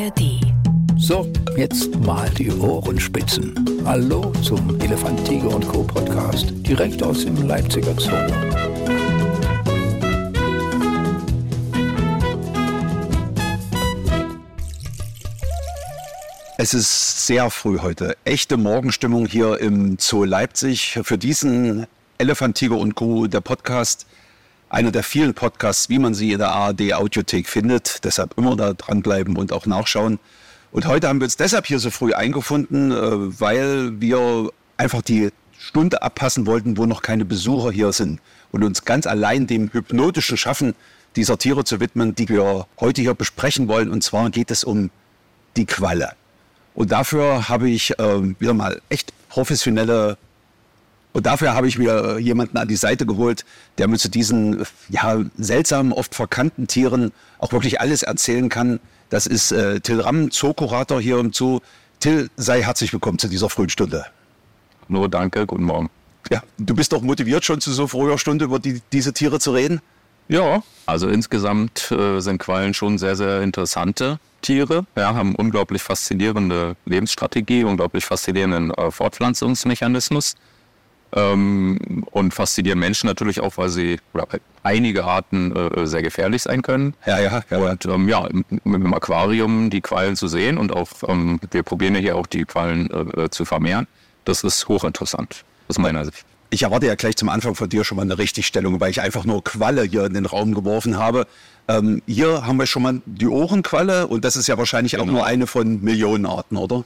ARD. 0.00 0.40
So, 0.96 1.30
jetzt 1.56 1.94
mal 2.00 2.30
die 2.30 2.50
Ohrenspitzen. 2.50 3.54
Hallo 3.84 4.32
zum 4.42 4.80
Elefant, 4.80 5.22
Tiger 5.26 5.54
und 5.54 5.68
Co. 5.68 5.82
Podcast, 5.82 6.52
direkt 6.66 7.02
aus 7.02 7.24
dem 7.24 7.46
Leipziger 7.46 7.94
Zoo. 7.98 8.12
Es 16.56 16.72
ist 16.72 17.26
sehr 17.26 17.50
früh 17.50 17.78
heute. 17.80 18.16
Echte 18.24 18.56
Morgenstimmung 18.56 19.26
hier 19.26 19.58
im 19.60 19.98
Zoo 19.98 20.24
Leipzig. 20.24 20.98
Für 21.02 21.18
diesen 21.18 21.86
Elefant, 22.16 22.56
Tiger 22.56 22.78
und 22.78 22.94
Co. 22.94 23.26
der 23.26 23.40
Podcast 23.40 24.06
einer 24.70 24.92
der 24.92 25.02
vielen 25.02 25.34
Podcasts, 25.34 25.88
wie 25.88 25.98
man 25.98 26.14
sie 26.14 26.32
in 26.32 26.38
der 26.38 26.52
ARD 26.52 26.94
Audiothek 26.94 27.48
findet. 27.48 28.04
Deshalb 28.04 28.38
immer 28.38 28.56
da 28.56 28.72
dranbleiben 28.72 29.36
und 29.36 29.52
auch 29.52 29.66
nachschauen. 29.66 30.18
Und 30.72 30.86
heute 30.86 31.08
haben 31.08 31.20
wir 31.20 31.24
uns 31.24 31.36
deshalb 31.36 31.66
hier 31.66 31.80
so 31.80 31.90
früh 31.90 32.14
eingefunden, 32.14 32.92
äh, 32.92 33.40
weil 33.40 34.00
wir 34.00 34.50
einfach 34.76 35.02
die 35.02 35.30
Stunde 35.58 36.02
abpassen 36.02 36.46
wollten, 36.46 36.78
wo 36.78 36.86
noch 36.86 37.02
keine 37.02 37.24
Besucher 37.24 37.72
hier 37.72 37.92
sind 37.92 38.20
und 38.52 38.62
uns 38.62 38.84
ganz 38.84 39.06
allein 39.06 39.46
dem 39.48 39.70
hypnotischen 39.72 40.36
Schaffen 40.36 40.74
dieser 41.16 41.36
Tiere 41.36 41.64
zu 41.64 41.80
widmen, 41.80 42.14
die 42.14 42.28
wir 42.28 42.66
heute 42.78 43.02
hier 43.02 43.14
besprechen 43.14 43.66
wollen. 43.66 43.90
Und 43.90 44.04
zwar 44.04 44.30
geht 44.30 44.52
es 44.52 44.62
um 44.62 44.90
die 45.56 45.66
Qualle. 45.66 46.12
Und 46.74 46.92
dafür 46.92 47.48
habe 47.48 47.68
ich 47.68 47.98
äh, 47.98 48.40
wieder 48.40 48.54
mal 48.54 48.80
echt 48.88 49.12
professionelle 49.28 50.16
und 51.12 51.26
dafür 51.26 51.54
habe 51.54 51.66
ich 51.66 51.78
mir 51.78 52.18
jemanden 52.18 52.56
an 52.56 52.68
die 52.68 52.76
Seite 52.76 53.04
geholt, 53.06 53.44
der 53.78 53.88
mir 53.88 53.98
zu 53.98 54.08
diesen 54.08 54.64
ja, 54.88 55.20
seltsamen, 55.36 55.92
oft 55.92 56.14
verkannten 56.14 56.66
Tieren 56.66 57.12
auch 57.38 57.52
wirklich 57.52 57.80
alles 57.80 58.02
erzählen 58.02 58.48
kann. 58.48 58.80
Das 59.08 59.26
ist 59.26 59.50
äh, 59.50 59.80
Till 59.80 60.00
Ramm, 60.00 60.30
Zookurator 60.30 61.00
hier 61.00 61.18
im 61.18 61.32
Zoo. 61.32 61.60
Till, 61.98 62.30
sei 62.36 62.62
herzlich 62.62 62.92
willkommen 62.92 63.18
zu 63.18 63.28
dieser 63.28 63.50
frühen 63.50 63.70
Stunde. 63.70 64.06
Nur 64.88 65.08
danke, 65.08 65.46
guten 65.46 65.64
Morgen. 65.64 65.90
Ja, 66.30 66.42
du 66.58 66.74
bist 66.74 66.92
doch 66.92 67.02
motiviert, 67.02 67.44
schon 67.44 67.60
zu 67.60 67.72
so 67.72 67.88
früher 67.88 68.16
Stunde 68.18 68.44
über 68.44 68.58
die, 68.60 68.80
diese 68.92 69.12
Tiere 69.12 69.40
zu 69.40 69.52
reden? 69.52 69.80
Ja, 70.28 70.62
also 70.86 71.08
insgesamt 71.08 71.90
äh, 71.90 72.20
sind 72.20 72.38
Quallen 72.38 72.72
schon 72.72 72.98
sehr, 72.98 73.16
sehr 73.16 73.42
interessante 73.42 74.20
Tiere. 74.42 74.86
Ja, 74.96 75.14
haben 75.14 75.34
unglaublich 75.34 75.82
faszinierende 75.82 76.76
Lebensstrategie, 76.84 77.64
unglaublich 77.64 78.04
faszinierenden 78.04 78.70
äh, 78.70 78.92
Fortpflanzungsmechanismus 78.92 80.36
ähm, 81.12 82.04
und 82.10 82.34
faszinieren 82.34 82.78
Menschen 82.78 83.06
natürlich 83.06 83.40
auch, 83.40 83.56
weil 83.56 83.68
sie 83.68 83.98
oder 84.14 84.26
einige 84.62 85.04
Arten 85.04 85.54
äh, 85.54 85.86
sehr 85.86 86.02
gefährlich 86.02 86.42
sein 86.42 86.62
können. 86.62 86.94
Ja, 87.06 87.18
ja, 87.18 87.42
ja. 87.50 87.58
Und 87.58 87.84
ähm, 87.86 88.08
ja, 88.08 88.26
im, 88.26 88.44
im, 88.64 88.94
Aquarium 88.94 89.70
die 89.70 89.80
Quallen 89.80 90.16
zu 90.16 90.28
sehen 90.28 90.58
und 90.58 90.72
auch, 90.72 90.88
ähm, 91.08 91.40
wir 91.50 91.62
probieren 91.62 91.94
ja 91.94 92.00
hier 92.00 92.16
auch 92.16 92.26
die 92.26 92.44
Quallen 92.44 92.90
äh, 92.90 93.30
zu 93.30 93.44
vermehren. 93.44 93.86
Das 94.24 94.44
ist 94.44 94.68
hochinteressant 94.68 95.44
aus 95.68 95.78
meiner 95.78 96.04
Sicht. 96.04 96.24
Ich 96.52 96.62
erwarte 96.62 96.86
ja 96.86 96.96
gleich 96.96 97.16
zum 97.16 97.28
Anfang 97.28 97.54
von 97.54 97.68
dir 97.68 97.84
schon 97.84 97.96
mal 97.96 98.02
eine 98.02 98.18
Richtigstellung, 98.18 98.80
weil 98.80 98.90
ich 98.90 99.00
einfach 99.00 99.24
nur 99.24 99.42
Qualle 99.44 99.84
hier 99.84 100.04
in 100.04 100.14
den 100.14 100.26
Raum 100.26 100.52
geworfen 100.52 100.98
habe. 100.98 101.26
Ähm, 101.68 102.02
hier 102.06 102.44
haben 102.44 102.58
wir 102.58 102.66
schon 102.66 102.82
mal 102.82 103.00
die 103.06 103.28
Ohrenqualle 103.28 104.08
und 104.08 104.24
das 104.24 104.36
ist 104.36 104.48
ja 104.48 104.58
wahrscheinlich 104.58 104.92
genau. 104.92 105.04
auch 105.04 105.08
nur 105.08 105.24
eine 105.24 105.46
von 105.46 105.80
Millionen 105.80 106.26
Arten, 106.26 106.56
oder? 106.56 106.84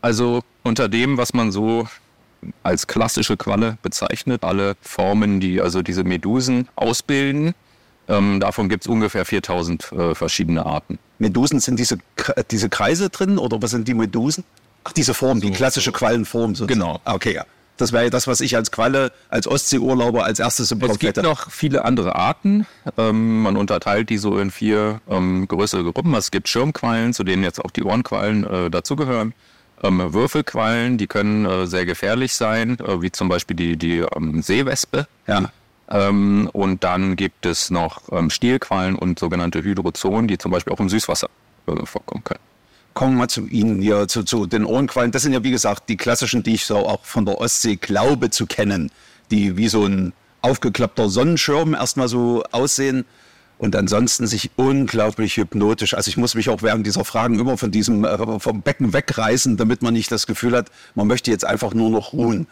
Also 0.00 0.42
unter 0.62 0.88
dem, 0.88 1.18
was 1.18 1.34
man 1.34 1.50
so 1.50 1.88
als 2.62 2.86
klassische 2.86 3.36
Qualle 3.36 3.78
bezeichnet. 3.82 4.44
Alle 4.44 4.76
Formen, 4.80 5.40
die 5.40 5.60
also 5.60 5.82
diese 5.82 6.04
Medusen 6.04 6.68
ausbilden. 6.76 7.54
Ähm, 8.08 8.40
davon 8.40 8.68
gibt 8.68 8.84
es 8.84 8.88
ungefähr 8.88 9.24
4000 9.24 9.92
äh, 9.92 10.14
verschiedene 10.14 10.66
Arten. 10.66 10.98
Medusen 11.18 11.60
sind 11.60 11.78
diese, 11.78 11.98
diese 12.50 12.68
Kreise 12.68 13.08
drin 13.10 13.38
oder 13.38 13.62
was 13.62 13.70
sind 13.70 13.86
die 13.86 13.94
Medusen? 13.94 14.44
Ach, 14.84 14.92
diese 14.92 15.14
Form, 15.14 15.40
die 15.40 15.50
klassische 15.50 15.92
Quallenform. 15.92 16.54
Sozusagen. 16.54 16.80
Genau. 16.80 17.00
Ah, 17.04 17.14
okay, 17.14 17.34
ja. 17.34 17.44
Das 17.76 17.92
wäre 17.92 18.04
ja 18.04 18.10
das, 18.10 18.26
was 18.26 18.42
ich 18.42 18.56
als 18.56 18.70
Qualle, 18.70 19.10
als 19.30 19.46
Ostseeurlauber 19.46 20.24
als 20.24 20.38
erstes 20.38 20.70
im 20.70 20.80
Kopf 20.80 20.90
hätte. 20.94 21.06
Es 21.06 21.14
gibt 21.14 21.24
noch 21.24 21.50
viele 21.50 21.84
andere 21.84 22.14
Arten. 22.14 22.66
Ähm, 22.98 23.42
man 23.42 23.56
unterteilt 23.56 24.10
die 24.10 24.18
so 24.18 24.38
in 24.38 24.50
vier 24.50 25.00
ähm, 25.08 25.48
größere 25.48 25.84
Gruppen. 25.84 26.12
Es 26.14 26.30
gibt 26.30 26.48
Schirmquallen, 26.48 27.14
zu 27.14 27.24
denen 27.24 27.42
jetzt 27.42 27.62
auch 27.64 27.70
die 27.70 27.82
Ohrenquallen 27.82 28.44
äh, 28.44 28.70
dazugehören 28.70 29.32
ähm, 29.82 30.12
Würfelquallen, 30.12 30.98
die 30.98 31.06
können 31.06 31.44
äh, 31.46 31.66
sehr 31.66 31.86
gefährlich 31.86 32.34
sein, 32.34 32.78
äh, 32.80 33.02
wie 33.02 33.10
zum 33.10 33.28
Beispiel 33.28 33.56
die, 33.56 33.76
die 33.76 33.98
ähm, 33.98 34.42
Seewespe. 34.42 35.06
Ja. 35.26 35.50
Ähm, 35.88 36.48
und 36.52 36.84
dann 36.84 37.16
gibt 37.16 37.46
es 37.46 37.70
noch 37.70 38.02
ähm, 38.12 38.30
Stielquallen 38.30 38.94
und 38.94 39.18
sogenannte 39.18 39.62
Hydrozoen, 39.62 40.28
die 40.28 40.38
zum 40.38 40.52
Beispiel 40.52 40.72
auch 40.72 40.80
im 40.80 40.88
Süßwasser 40.88 41.28
äh, 41.66 41.86
vorkommen 41.86 42.22
können. 42.24 42.40
Kommen 42.94 43.14
wir 43.14 43.18
mal 43.20 43.28
zu 43.28 43.46
Ihnen 43.46 43.80
hier, 43.80 44.08
zu, 44.08 44.24
zu 44.24 44.46
den 44.46 44.64
Ohrenquallen. 44.64 45.12
Das 45.12 45.22
sind 45.22 45.32
ja, 45.32 45.42
wie 45.42 45.50
gesagt, 45.50 45.88
die 45.88 45.96
klassischen, 45.96 46.42
die 46.42 46.54
ich 46.54 46.66
so 46.66 46.76
auch 46.76 47.04
von 47.04 47.24
der 47.24 47.40
Ostsee 47.40 47.76
glaube 47.76 48.30
zu 48.30 48.46
kennen, 48.46 48.90
die 49.30 49.56
wie 49.56 49.68
so 49.68 49.84
ein 49.84 50.12
aufgeklappter 50.42 51.08
Sonnenschirm 51.08 51.74
erstmal 51.74 52.08
so 52.08 52.42
aussehen 52.50 53.04
und 53.60 53.76
ansonsten 53.76 54.26
sich 54.26 54.50
unglaublich 54.56 55.36
hypnotisch. 55.36 55.92
Also 55.92 56.08
ich 56.08 56.16
muss 56.16 56.34
mich 56.34 56.48
auch 56.48 56.62
während 56.62 56.86
dieser 56.86 57.04
Fragen 57.04 57.38
immer 57.38 57.58
von 57.58 57.70
diesem 57.70 58.04
äh, 58.04 58.40
vom 58.40 58.62
Becken 58.62 58.94
wegreißen, 58.94 59.58
damit 59.58 59.82
man 59.82 59.92
nicht 59.92 60.10
das 60.10 60.26
Gefühl 60.26 60.56
hat, 60.56 60.70
man 60.94 61.06
möchte 61.06 61.30
jetzt 61.30 61.44
einfach 61.44 61.74
nur 61.74 61.90
noch 61.90 62.14
ruhen. 62.14 62.46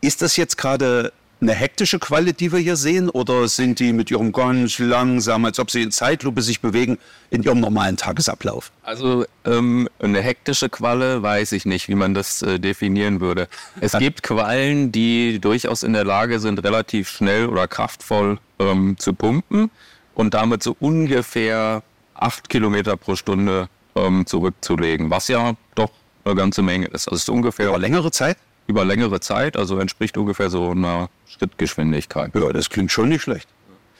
Ist 0.00 0.20
das 0.20 0.36
jetzt 0.36 0.58
gerade 0.58 1.12
eine 1.40 1.54
hektische 1.54 2.00
Qualle, 2.00 2.32
die 2.32 2.50
wir 2.50 2.58
hier 2.58 2.74
sehen, 2.74 3.08
oder 3.08 3.46
sind 3.46 3.78
die 3.78 3.92
mit 3.92 4.10
ihrem 4.10 4.32
ganz 4.32 4.80
langsam, 4.80 5.44
als 5.44 5.60
ob 5.60 5.70
sie 5.70 5.82
in 5.82 5.92
Zeitlupe 5.92 6.42
sich 6.42 6.60
bewegen, 6.60 6.98
in 7.30 7.44
ihrem 7.44 7.60
normalen 7.60 7.96
Tagesablauf? 7.96 8.72
Also 8.82 9.24
ähm, 9.44 9.88
eine 10.00 10.20
hektische 10.20 10.68
Qualle 10.68 11.22
weiß 11.22 11.52
ich 11.52 11.66
nicht, 11.66 11.86
wie 11.86 11.94
man 11.94 12.14
das 12.14 12.42
äh, 12.42 12.58
definieren 12.58 13.20
würde. 13.20 13.46
Es 13.80 13.92
gibt 13.92 14.24
Quallen, 14.24 14.90
die 14.90 15.38
durchaus 15.38 15.84
in 15.84 15.92
der 15.92 16.04
Lage 16.04 16.40
sind, 16.40 16.64
relativ 16.64 17.08
schnell 17.08 17.46
oder 17.46 17.68
kraftvoll 17.68 18.40
ähm, 18.58 18.96
zu 18.98 19.12
pumpen 19.12 19.70
und 20.18 20.34
damit 20.34 20.64
so 20.64 20.76
ungefähr 20.80 21.82
acht 22.14 22.48
Kilometer 22.48 22.96
pro 22.96 23.14
Stunde 23.14 23.68
ähm, 23.94 24.26
zurückzulegen, 24.26 25.10
was 25.10 25.28
ja 25.28 25.54
doch 25.76 25.90
eine 26.24 26.34
ganze 26.34 26.60
Menge 26.60 26.86
ist. 26.86 27.06
Also 27.06 27.16
ist 27.16 27.30
ungefähr 27.30 27.68
über 27.68 27.78
längere 27.78 28.10
Zeit? 28.10 28.36
Über 28.66 28.84
längere 28.84 29.20
Zeit, 29.20 29.56
also 29.56 29.78
entspricht 29.78 30.18
ungefähr 30.18 30.50
so 30.50 30.72
einer 30.72 31.08
Schrittgeschwindigkeit. 31.26 32.34
Ja, 32.34 32.52
das 32.52 32.68
klingt 32.68 32.90
schon 32.90 33.10
nicht 33.10 33.22
schlecht. 33.22 33.48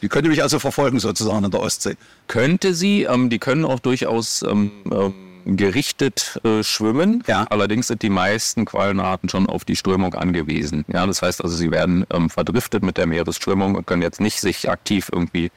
Die 0.02 0.08
könnte 0.08 0.28
mich 0.28 0.42
also 0.42 0.58
verfolgen 0.58 0.98
sozusagen 0.98 1.44
in 1.44 1.52
der 1.52 1.60
Ostsee. 1.60 1.96
Könnte 2.26 2.74
sie. 2.74 3.04
Ähm, 3.04 3.30
die 3.30 3.38
können 3.38 3.64
auch 3.64 3.78
durchaus 3.78 4.42
ähm, 4.42 4.72
ähm, 4.90 5.14
gerichtet 5.56 6.40
äh, 6.42 6.64
schwimmen. 6.64 7.22
Ja. 7.28 7.46
Allerdings 7.48 7.86
sind 7.86 8.02
die 8.02 8.10
meisten 8.10 8.64
Quallenarten 8.64 9.28
schon 9.28 9.48
auf 9.48 9.64
die 9.64 9.76
Strömung 9.76 10.14
angewiesen. 10.14 10.84
Ja, 10.88 11.06
das 11.06 11.22
heißt 11.22 11.42
also, 11.44 11.56
sie 11.56 11.70
werden 11.70 12.04
ähm, 12.10 12.28
verdriftet 12.28 12.82
mit 12.82 12.96
der 12.96 13.06
Meeresströmung 13.06 13.76
und 13.76 13.86
können 13.86 14.02
jetzt 14.02 14.20
nicht 14.20 14.40
sich 14.40 14.68
aktiv 14.68 15.08
irgendwie 15.12 15.50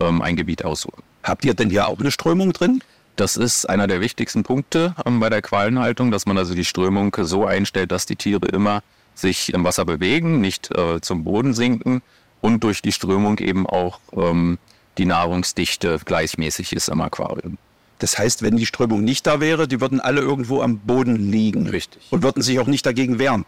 ähm, 0.00 0.22
ein 0.22 0.36
Gebiet 0.36 0.64
aussuchen. 0.64 1.02
Habt 1.22 1.44
ihr 1.44 1.54
denn 1.54 1.70
hier 1.70 1.88
auch 1.88 1.98
eine 1.98 2.10
Strömung 2.10 2.52
drin? 2.52 2.82
Das 3.16 3.36
ist 3.36 3.66
einer 3.66 3.86
der 3.86 4.00
wichtigsten 4.00 4.42
Punkte 4.42 4.94
ähm, 5.06 5.20
bei 5.20 5.30
der 5.30 5.42
Qualenhaltung, 5.42 6.10
dass 6.10 6.26
man 6.26 6.36
also 6.36 6.54
die 6.54 6.64
Strömung 6.64 7.14
so 7.20 7.46
einstellt, 7.46 7.92
dass 7.92 8.06
die 8.06 8.16
Tiere 8.16 8.46
immer 8.46 8.82
sich 9.14 9.54
im 9.54 9.64
Wasser 9.64 9.84
bewegen, 9.84 10.40
nicht 10.40 10.76
äh, 10.76 11.00
zum 11.00 11.22
Boden 11.24 11.54
sinken 11.54 12.02
und 12.40 12.64
durch 12.64 12.82
die 12.82 12.92
Strömung 12.92 13.38
eben 13.38 13.66
auch 13.66 14.00
ähm, 14.12 14.58
die 14.98 15.06
Nahrungsdichte 15.06 16.00
gleichmäßig 16.04 16.72
ist 16.72 16.88
im 16.88 17.00
Aquarium. 17.00 17.58
Das 18.00 18.18
heißt, 18.18 18.42
wenn 18.42 18.56
die 18.56 18.66
Strömung 18.66 19.04
nicht 19.04 19.26
da 19.26 19.40
wäre, 19.40 19.68
die 19.68 19.80
würden 19.80 20.00
alle 20.00 20.20
irgendwo 20.20 20.60
am 20.60 20.78
Boden 20.78 21.16
liegen. 21.16 21.68
Richtig. 21.68 22.02
Und 22.10 22.22
würden 22.22 22.42
sich 22.42 22.58
auch 22.58 22.66
nicht 22.66 22.84
dagegen 22.84 23.18
wehren. 23.18 23.44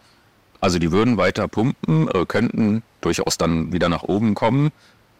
Also 0.59 0.79
die 0.79 0.91
würden 0.91 1.17
weiter 1.17 1.47
pumpen, 1.47 2.07
äh, 2.09 2.25
könnten 2.25 2.81
durchaus 3.01 3.37
dann 3.37 3.71
wieder 3.71 3.89
nach 3.89 4.03
oben 4.03 4.33
kommen, 4.33 4.71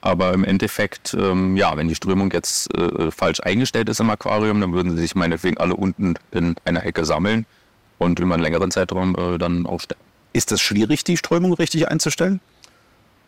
aber 0.08 0.34
im 0.34 0.46
Endeffekt, 0.46 1.14
ähm, 1.20 1.58
ja, 1.58 1.76
wenn 1.76 1.90
die 1.90 1.96
Strömung 1.96 2.32
jetzt 2.32 2.74
äh, 2.78 3.12
falsch 3.12 3.42
eingestellt 3.42 3.90
ist 3.90 4.00
im 4.00 4.10
Aquarium, 4.10 4.62
dann 4.62 4.72
würden 4.72 4.96
sie 4.96 5.02
sich 5.02 5.16
meinetwegen 5.16 5.58
alle 5.58 5.76
unten 5.76 6.16
in 6.32 6.56
einer 6.64 6.80
Hecke 6.80 7.04
sammeln 7.04 7.46
und 7.98 8.18
über 8.20 8.34
einen 8.34 8.44
längeren 8.44 8.72
Zeitraum 8.72 9.16
äh, 9.18 9.38
dann 9.38 9.66
aufstellen. 9.66 10.00
Ist 10.32 10.52
das 10.52 10.62
schwierig, 10.62 11.04
die 11.04 11.18
Strömung 11.18 11.54
richtig 11.54 11.90
einzustellen? 11.90 12.40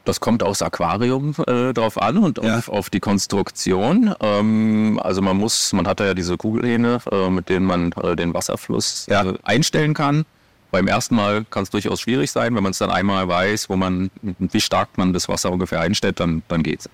Das 0.06 0.22
kommt 0.22 0.42
aufs 0.42 0.62
Aquarium 0.62 1.36
äh, 1.48 1.74
drauf 1.74 2.02
an 2.02 2.18
und 2.18 2.42
ja. 2.42 2.58
auf, 2.58 2.70
auf, 2.70 2.90
die 2.90 3.02
Konstruktion. 3.02 4.16
Ähm, 4.22 5.00
also 5.04 5.22
man 5.22 5.36
muss, 5.36 5.74
man 5.74 5.86
hat 5.86 6.00
da 6.00 6.06
ja 6.06 6.14
diese 6.14 6.38
Kugelhähne, 6.38 7.00
äh, 7.12 7.30
mit 7.30 7.50
denen 7.50 7.66
man 7.66 7.92
äh, 7.92 8.16
den 8.16 8.34
Wasserfluss 8.34 9.06
ja. 9.10 9.24
Äh, 9.24 9.34
einstellen 9.44 9.94
kann. 9.94 10.26
Beim 10.72 10.88
ersten 10.88 11.16
Mal 11.16 11.46
kann 11.50 11.64
es 11.64 11.70
durchaus 11.70 12.02
schwierig 12.02 12.32
sein, 12.32 12.56
wenn 12.56 12.64
man 12.64 12.72
es 12.72 12.78
dann 12.78 12.92
einmal 12.92 13.28
weiß, 13.28 13.70
wo 13.70 13.76
man, 13.76 14.12
wie 14.22 14.62
stark 14.62 14.98
man 14.98 15.14
das 15.14 15.28
Wasser 15.28 15.52
ungefähr 15.52 15.82
einstellt, 15.82 16.20
dann, 16.20 16.44
dann 16.48 16.64
geht 16.64 16.82
es. 16.82 16.90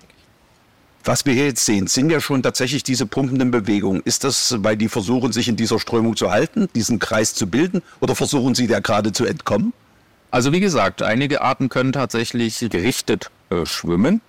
Was 1.04 1.24
wir 1.24 1.34
hier 1.34 1.46
jetzt 1.46 1.64
sehen, 1.64 1.86
sind 1.86 2.10
ja 2.10 2.20
schon 2.20 2.42
tatsächlich 2.42 2.82
diese 2.82 3.06
pumpenden 3.06 3.52
Bewegungen. 3.52 4.02
Ist 4.04 4.24
das, 4.24 4.56
weil 4.64 4.76
die 4.76 4.88
versuchen, 4.88 5.32
sich 5.32 5.46
in 5.46 5.54
dieser 5.54 5.78
Strömung 5.78 6.16
zu 6.16 6.32
halten, 6.32 6.68
diesen 6.74 6.98
Kreis 6.98 7.32
zu 7.32 7.46
bilden, 7.46 7.82
oder 8.00 8.16
versuchen 8.16 8.56
sie 8.56 8.66
der 8.66 8.80
gerade 8.80 9.12
zu 9.12 9.24
entkommen? 9.24 9.72
Also 10.32 10.52
wie 10.52 10.58
gesagt, 10.60 11.02
einige 11.02 11.42
Arten 11.42 11.68
können 11.68 11.92
tatsächlich 11.92 12.58
gerichtet 12.70 13.30
äh, 13.50 13.64
schwimmen. 13.66 14.20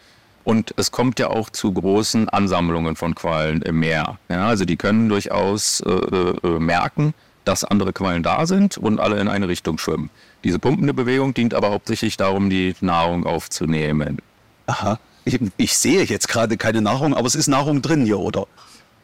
Und 0.44 0.74
es 0.78 0.92
kommt 0.92 1.20
ja 1.20 1.28
auch 1.28 1.50
zu 1.50 1.74
großen 1.74 2.30
Ansammlungen 2.30 2.96
von 2.96 3.16
Quallen 3.16 3.62
im 3.64 3.80
Meer. 3.80 4.18
Ja, 4.30 4.48
also 4.48 4.64
die 4.64 4.78
können 4.78 5.10
durchaus 5.10 5.82
äh, 5.82 5.90
äh, 5.92 6.60
merken, 6.60 7.14
dass 7.48 7.64
andere 7.64 7.94
Quallen 7.94 8.24
da 8.24 8.46
sind 8.46 8.78
und 8.78 9.00
alle 9.00 9.20
in 9.20 9.28
eine 9.28 9.48
Richtung 9.48 9.78
schwimmen. 9.78 10.10
Diese 10.44 10.60
pumpende 10.60 10.94
Bewegung 10.94 11.34
dient 11.34 11.54
aber 11.54 11.72
hauptsächlich 11.72 12.18
darum, 12.18 12.50
die 12.50 12.76
Nahrung 12.82 13.26
aufzunehmen. 13.26 14.18
Aha. 14.68 15.00
Ich, 15.26 15.40
ich 15.58 15.78
sehe 15.78 16.04
jetzt 16.04 16.28
gerade 16.28 16.58
keine 16.58 16.82
Nahrung, 16.82 17.14
aber 17.14 17.28
es 17.28 17.36
ist 17.36 17.48
Nahrung 17.48 17.82
drin 17.82 18.06
hier, 18.06 18.20
oder? 18.20 18.48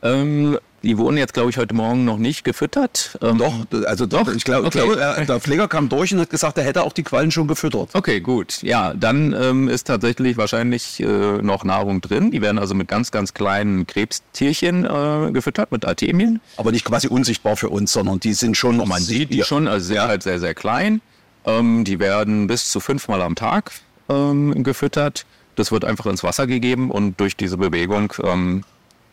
Ähm, 0.02 0.58
die 0.84 0.98
wurden 0.98 1.18
jetzt, 1.18 1.34
glaube 1.34 1.50
ich, 1.50 1.58
heute 1.58 1.74
Morgen 1.74 2.04
noch 2.04 2.18
nicht 2.18 2.44
gefüttert. 2.44 3.18
Ähm, 3.22 3.38
Doch, 3.38 3.54
also 3.86 4.06
doch, 4.06 4.28
ich 4.34 4.44
glaube, 4.44 4.68
Okay. 4.68 4.80
glaube 4.80 5.00
er, 5.00 5.26
der 5.26 5.40
Pfleger 5.40 5.68
kam 5.68 5.88
durch 5.90 6.14
und 6.14 6.20
hat 6.20 6.30
gesagt, 6.30 6.58
er 6.58 6.66
hätte 6.66 6.84
auch 6.84 6.92
die 6.94 7.04
Quallen 7.04 7.32
schon 7.32 7.48
gefüttert. 7.48 7.90
Okay, 7.94 8.20
gut. 8.20 8.62
Ja, 8.64 8.94
dann 8.94 9.34
ähm, 9.34 9.70
ist 9.70 9.88
tatsächlich 9.88 10.36
wahrscheinlich 10.38 11.00
äh, 11.00 11.06
noch 11.42 11.64
Nahrung 11.64 12.02
drin. 12.02 12.32
Die 12.32 12.42
werden 12.42 12.60
also 12.60 12.76
mit 12.76 12.88
ganz, 12.90 13.12
ganz 13.12 13.34
kleinen 13.34 13.88
Krebstierchen 13.88 14.86
äh, 14.86 15.32
gefüttert, 15.32 15.72
mit 15.72 15.86
Artemien. 15.86 16.42
Aber 16.58 16.72
nicht 16.72 16.84
quasi 16.86 17.08
unsichtbar 17.08 17.56
für 17.56 17.70
uns, 17.70 17.94
sondern 17.94 18.20
die 18.20 18.34
sind 18.34 18.58
schon, 18.58 18.78
man 18.78 19.02
sieht 19.02 19.34
die 19.34 19.44
schon, 19.44 19.68
also 19.68 19.86
sind 19.88 20.02
halt 20.02 20.24
sehr, 20.24 20.40
sehr 20.40 20.54
klein. 20.54 21.02
Ähm, 21.46 21.86
die 21.86 22.00
werden 22.00 22.48
bis 22.48 22.70
zu 22.70 22.80
fünfmal 22.80 23.22
am 23.22 23.36
Tag 23.36 23.72
ähm, 24.10 24.64
gefüttert. 24.64 25.26
Das 25.56 25.72
wird 25.72 25.86
einfach 25.86 26.08
ins 26.08 26.24
Wasser 26.24 26.48
gegeben 26.48 26.92
und 26.92 27.20
durch 27.20 27.38
diese 27.38 27.58
Bewegung 27.58 28.12
ähm, 28.24 28.64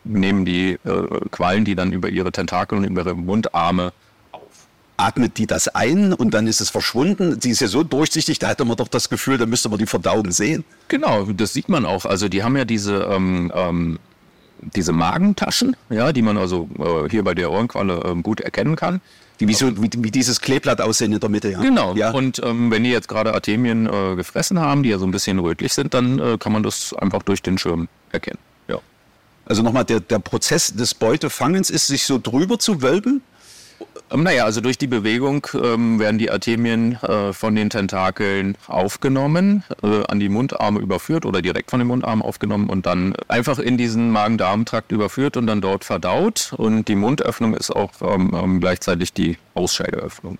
nehmen 0.03 0.45
die 0.45 0.73
äh, 0.83 1.29
Quallen 1.31 1.65
die 1.65 1.75
dann 1.75 1.91
über 1.91 2.09
ihre 2.09 2.31
Tentakel 2.31 2.77
und 2.77 2.83
über 2.85 3.01
ihre 3.01 3.15
Mundarme 3.15 3.93
atmet 5.01 5.37
die 5.37 5.47
das 5.47 5.67
ein 5.67 6.13
und 6.13 6.33
dann 6.33 6.47
ist 6.47 6.61
es 6.61 6.69
verschwunden. 6.69 7.39
Die 7.39 7.49
ist 7.49 7.61
ja 7.61 7.67
so 7.67 7.83
durchsichtig, 7.83 8.39
da 8.39 8.49
hätte 8.49 8.65
man 8.65 8.77
doch 8.77 8.87
das 8.87 9.09
Gefühl, 9.09 9.37
da 9.37 9.45
müsste 9.45 9.69
man 9.69 9.79
die 9.79 9.85
Verdauung 9.85 10.31
sehen. 10.31 10.63
Genau, 10.87 11.25
das 11.25 11.53
sieht 11.53 11.69
man 11.69 11.85
auch. 11.85 12.05
Also 12.05 12.29
die 12.29 12.43
haben 12.43 12.55
ja 12.55 12.65
diese, 12.65 13.07
ähm, 13.11 13.51
ähm, 13.55 13.99
diese 14.61 14.93
Magentaschen, 14.93 15.75
ja, 15.89 16.13
die 16.13 16.21
man 16.21 16.37
also 16.37 16.69
äh, 16.77 17.09
hier 17.09 17.23
bei 17.23 17.33
der 17.33 17.51
Ohrenqualle 17.51 18.03
ähm, 18.05 18.23
gut 18.23 18.41
erkennen 18.41 18.75
kann. 18.75 19.01
Die 19.39 19.47
wie, 19.47 19.55
so, 19.55 19.81
wie, 19.81 19.89
wie 19.97 20.11
dieses 20.11 20.39
Kleeblatt 20.39 20.81
aussehen 20.81 21.11
in 21.13 21.19
der 21.19 21.29
Mitte. 21.29 21.49
Ja. 21.49 21.59
Genau. 21.61 21.95
Ja. 21.95 22.11
Und 22.11 22.39
ähm, 22.45 22.69
wenn 22.69 22.83
die 22.83 22.91
jetzt 22.91 23.07
gerade 23.07 23.33
Artemien 23.33 23.87
äh, 23.87 24.15
gefressen 24.15 24.59
haben, 24.59 24.83
die 24.83 24.89
ja 24.89 24.99
so 24.99 25.05
ein 25.05 25.11
bisschen 25.11 25.39
rötlich 25.39 25.73
sind, 25.73 25.95
dann 25.95 26.19
äh, 26.19 26.37
kann 26.37 26.51
man 26.51 26.61
das 26.61 26.93
einfach 26.93 27.23
durch 27.23 27.41
den 27.41 27.57
Schirm 27.57 27.87
erkennen. 28.11 28.37
Also 29.45 29.63
nochmal, 29.63 29.85
der, 29.85 29.99
der 29.99 30.19
Prozess 30.19 30.73
des 30.73 30.93
Beutefangens 30.93 31.69
ist, 31.69 31.87
sich 31.87 32.03
so 32.03 32.19
drüber 32.19 32.59
zu 32.59 32.81
wölben. 32.81 33.21
Ähm, 34.11 34.23
naja, 34.23 34.45
also 34.45 34.61
durch 34.61 34.77
die 34.77 34.87
Bewegung 34.87 35.47
ähm, 35.53 35.99
werden 35.99 36.17
die 36.17 36.31
Artemien 36.31 36.95
äh, 37.03 37.33
von 37.33 37.55
den 37.55 37.69
Tentakeln 37.69 38.57
aufgenommen, 38.67 39.63
äh, 39.83 40.03
an 40.07 40.19
die 40.19 40.29
Mundarme 40.29 40.79
überführt 40.79 41.25
oder 41.25 41.41
direkt 41.41 41.71
von 41.71 41.79
den 41.79 41.87
Mundarmen 41.87 42.21
aufgenommen 42.21 42.69
und 42.69 42.85
dann 42.85 43.15
einfach 43.27 43.59
in 43.59 43.77
diesen 43.77 44.11
Magen-Darm-Trakt 44.11 44.91
überführt 44.91 45.37
und 45.37 45.47
dann 45.47 45.61
dort 45.61 45.85
verdaut. 45.85 46.53
Und 46.57 46.87
die 46.87 46.95
Mundöffnung 46.95 47.55
ist 47.55 47.71
auch 47.71 47.91
ähm, 48.01 48.31
ähm, 48.33 48.59
gleichzeitig 48.59 49.13
die 49.13 49.37
Ausscheideöffnung. 49.53 50.37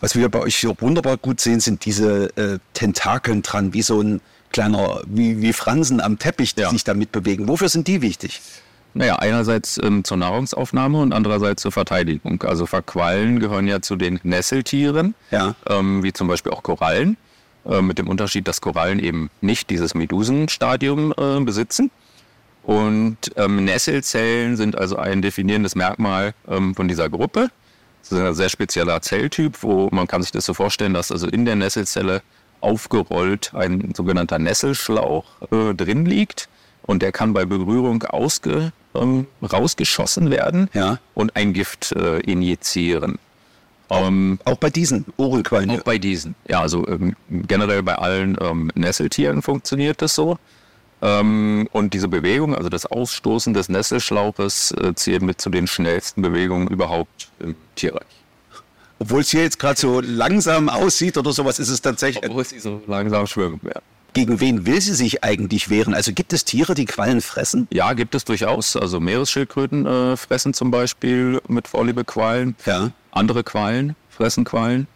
Was 0.00 0.14
wir 0.14 0.28
bei 0.28 0.40
euch 0.40 0.56
hier 0.56 0.74
wunderbar 0.80 1.16
gut 1.16 1.40
sehen, 1.40 1.60
sind 1.60 1.84
diese 1.84 2.36
äh, 2.36 2.58
Tentakeln 2.72 3.42
dran, 3.42 3.72
wie 3.72 3.82
so 3.82 4.00
ein 4.00 4.20
kleiner, 4.52 5.00
wie, 5.06 5.40
wie 5.42 5.52
Fransen 5.52 6.00
am 6.00 6.18
Teppich, 6.18 6.54
die 6.54 6.62
Ja. 6.62 6.70
sich 6.70 6.84
damit 6.84 7.12
bewegen. 7.12 7.48
Wofür 7.48 7.68
sind 7.68 7.86
die 7.88 8.02
wichtig? 8.02 8.40
Naja, 8.94 9.16
einerseits 9.16 9.78
ähm, 9.82 10.02
zur 10.02 10.16
Nahrungsaufnahme 10.16 10.98
und 11.00 11.12
andererseits 11.12 11.62
zur 11.62 11.72
Verteidigung. 11.72 12.42
Also 12.42 12.66
Verquallen 12.66 13.38
gehören 13.38 13.68
ja 13.68 13.80
zu 13.82 13.96
den 13.96 14.18
Nesseltieren, 14.22 15.14
Ja. 15.30 15.54
ähm, 15.68 16.02
wie 16.02 16.12
zum 16.12 16.26
Beispiel 16.26 16.52
auch 16.52 16.62
Korallen, 16.62 17.16
äh, 17.66 17.82
mit 17.82 17.98
dem 17.98 18.08
Unterschied, 18.08 18.48
dass 18.48 18.60
Korallen 18.60 18.98
eben 18.98 19.30
nicht 19.40 19.70
dieses 19.70 19.94
Medusenstadium 19.94 21.12
äh, 21.16 21.40
besitzen. 21.40 21.90
Und 22.64 23.16
ähm, 23.36 23.64
Nesselzellen 23.64 24.56
sind 24.56 24.76
also 24.76 24.96
ein 24.96 25.22
definierendes 25.22 25.74
Merkmal 25.74 26.34
ähm, 26.48 26.74
von 26.74 26.88
dieser 26.88 27.08
Gruppe. 27.08 27.50
Das 28.02 28.12
ist 28.12 28.18
ein 28.18 28.34
sehr 28.34 28.48
spezieller 28.48 29.00
Zelltyp, 29.02 29.62
wo 29.62 29.88
man 29.90 30.06
kann 30.06 30.22
sich 30.22 30.32
das 30.32 30.44
so 30.44 30.54
vorstellen, 30.54 30.94
dass 30.94 31.10
also 31.12 31.26
in 31.28 31.44
der 31.44 31.56
Nesselzelle 31.56 32.22
aufgerollt 32.60 33.52
ein 33.54 33.92
sogenannter 33.94 34.38
Nesselschlauch 34.38 35.24
äh, 35.50 35.74
drin 35.74 36.04
liegt 36.06 36.48
und 36.82 37.02
der 37.02 37.12
kann 37.12 37.32
bei 37.32 37.44
Berührung 37.44 38.02
ausge, 38.04 38.72
ähm, 38.94 39.26
rausgeschossen 39.42 40.30
werden 40.30 40.68
Ja. 40.72 40.98
und 41.14 41.36
ein 41.36 41.52
Gift 41.52 41.92
äh, 41.92 42.18
injizieren. 42.20 43.18
Ähm, 43.90 44.38
Auch 44.44 44.56
bei 44.58 44.68
diesen 44.70 45.06
Orelquallen. 45.16 45.70
auch 45.70 45.82
bei 45.82 45.96
diesen. 45.98 46.34
Ja, 46.46 46.60
also 46.60 46.86
ähm, 46.88 47.16
generell 47.28 47.82
bei 47.82 47.94
allen 47.96 48.36
ähm, 48.40 48.70
Nesseltieren 48.74 49.40
funktioniert 49.40 50.02
das 50.02 50.14
so. 50.14 50.38
Ähm, 51.00 51.68
und 51.72 51.94
diese 51.94 52.08
Bewegung, 52.08 52.54
also 52.54 52.68
das 52.68 52.84
Ausstoßen 52.84 53.54
des 53.54 53.68
Nesselschlauches, 53.68 54.72
äh, 54.72 54.94
zählt 54.94 55.22
mit 55.22 55.40
zu 55.40 55.48
den 55.48 55.66
schnellsten 55.66 56.20
Bewegungen 56.22 56.68
überhaupt 56.68 57.30
im 57.38 57.54
Tierreich. 57.76 58.02
Obwohl 58.98 59.20
es 59.20 59.30
hier 59.30 59.42
jetzt 59.42 59.58
gerade 59.58 59.78
so 59.78 60.00
langsam 60.00 60.68
aussieht 60.68 61.16
oder 61.16 61.32
sowas, 61.32 61.58
ist 61.58 61.68
es 61.68 61.80
tatsächlich. 61.80 62.28
Obwohl 62.28 62.44
sie 62.44 62.58
so 62.58 62.82
langsam 62.86 63.26
schwimmen 63.26 63.60
werden. 63.62 63.82
Gegen 64.14 64.40
wen 64.40 64.66
will 64.66 64.80
sie 64.80 64.94
sich 64.94 65.22
eigentlich 65.22 65.70
wehren? 65.70 65.94
Also 65.94 66.12
gibt 66.12 66.32
es 66.32 66.44
Tiere, 66.44 66.74
die 66.74 66.86
Quallen 66.86 67.20
fressen? 67.20 67.68
Ja, 67.70 67.92
gibt 67.92 68.14
es 68.14 68.24
durchaus. 68.24 68.74
Also 68.74 68.98
Meeresschildkröten 68.98 69.86
äh, 69.86 70.16
fressen 70.16 70.54
zum 70.54 70.70
Beispiel 70.70 71.40
mit 71.46 71.68
Vorliebe 71.68 72.04
Quallen. 72.04 72.56
Ja. 72.66 72.90
Andere 73.12 73.44
Quallen 73.44 73.94
fressen 74.08 74.44
Quallen. 74.44 74.88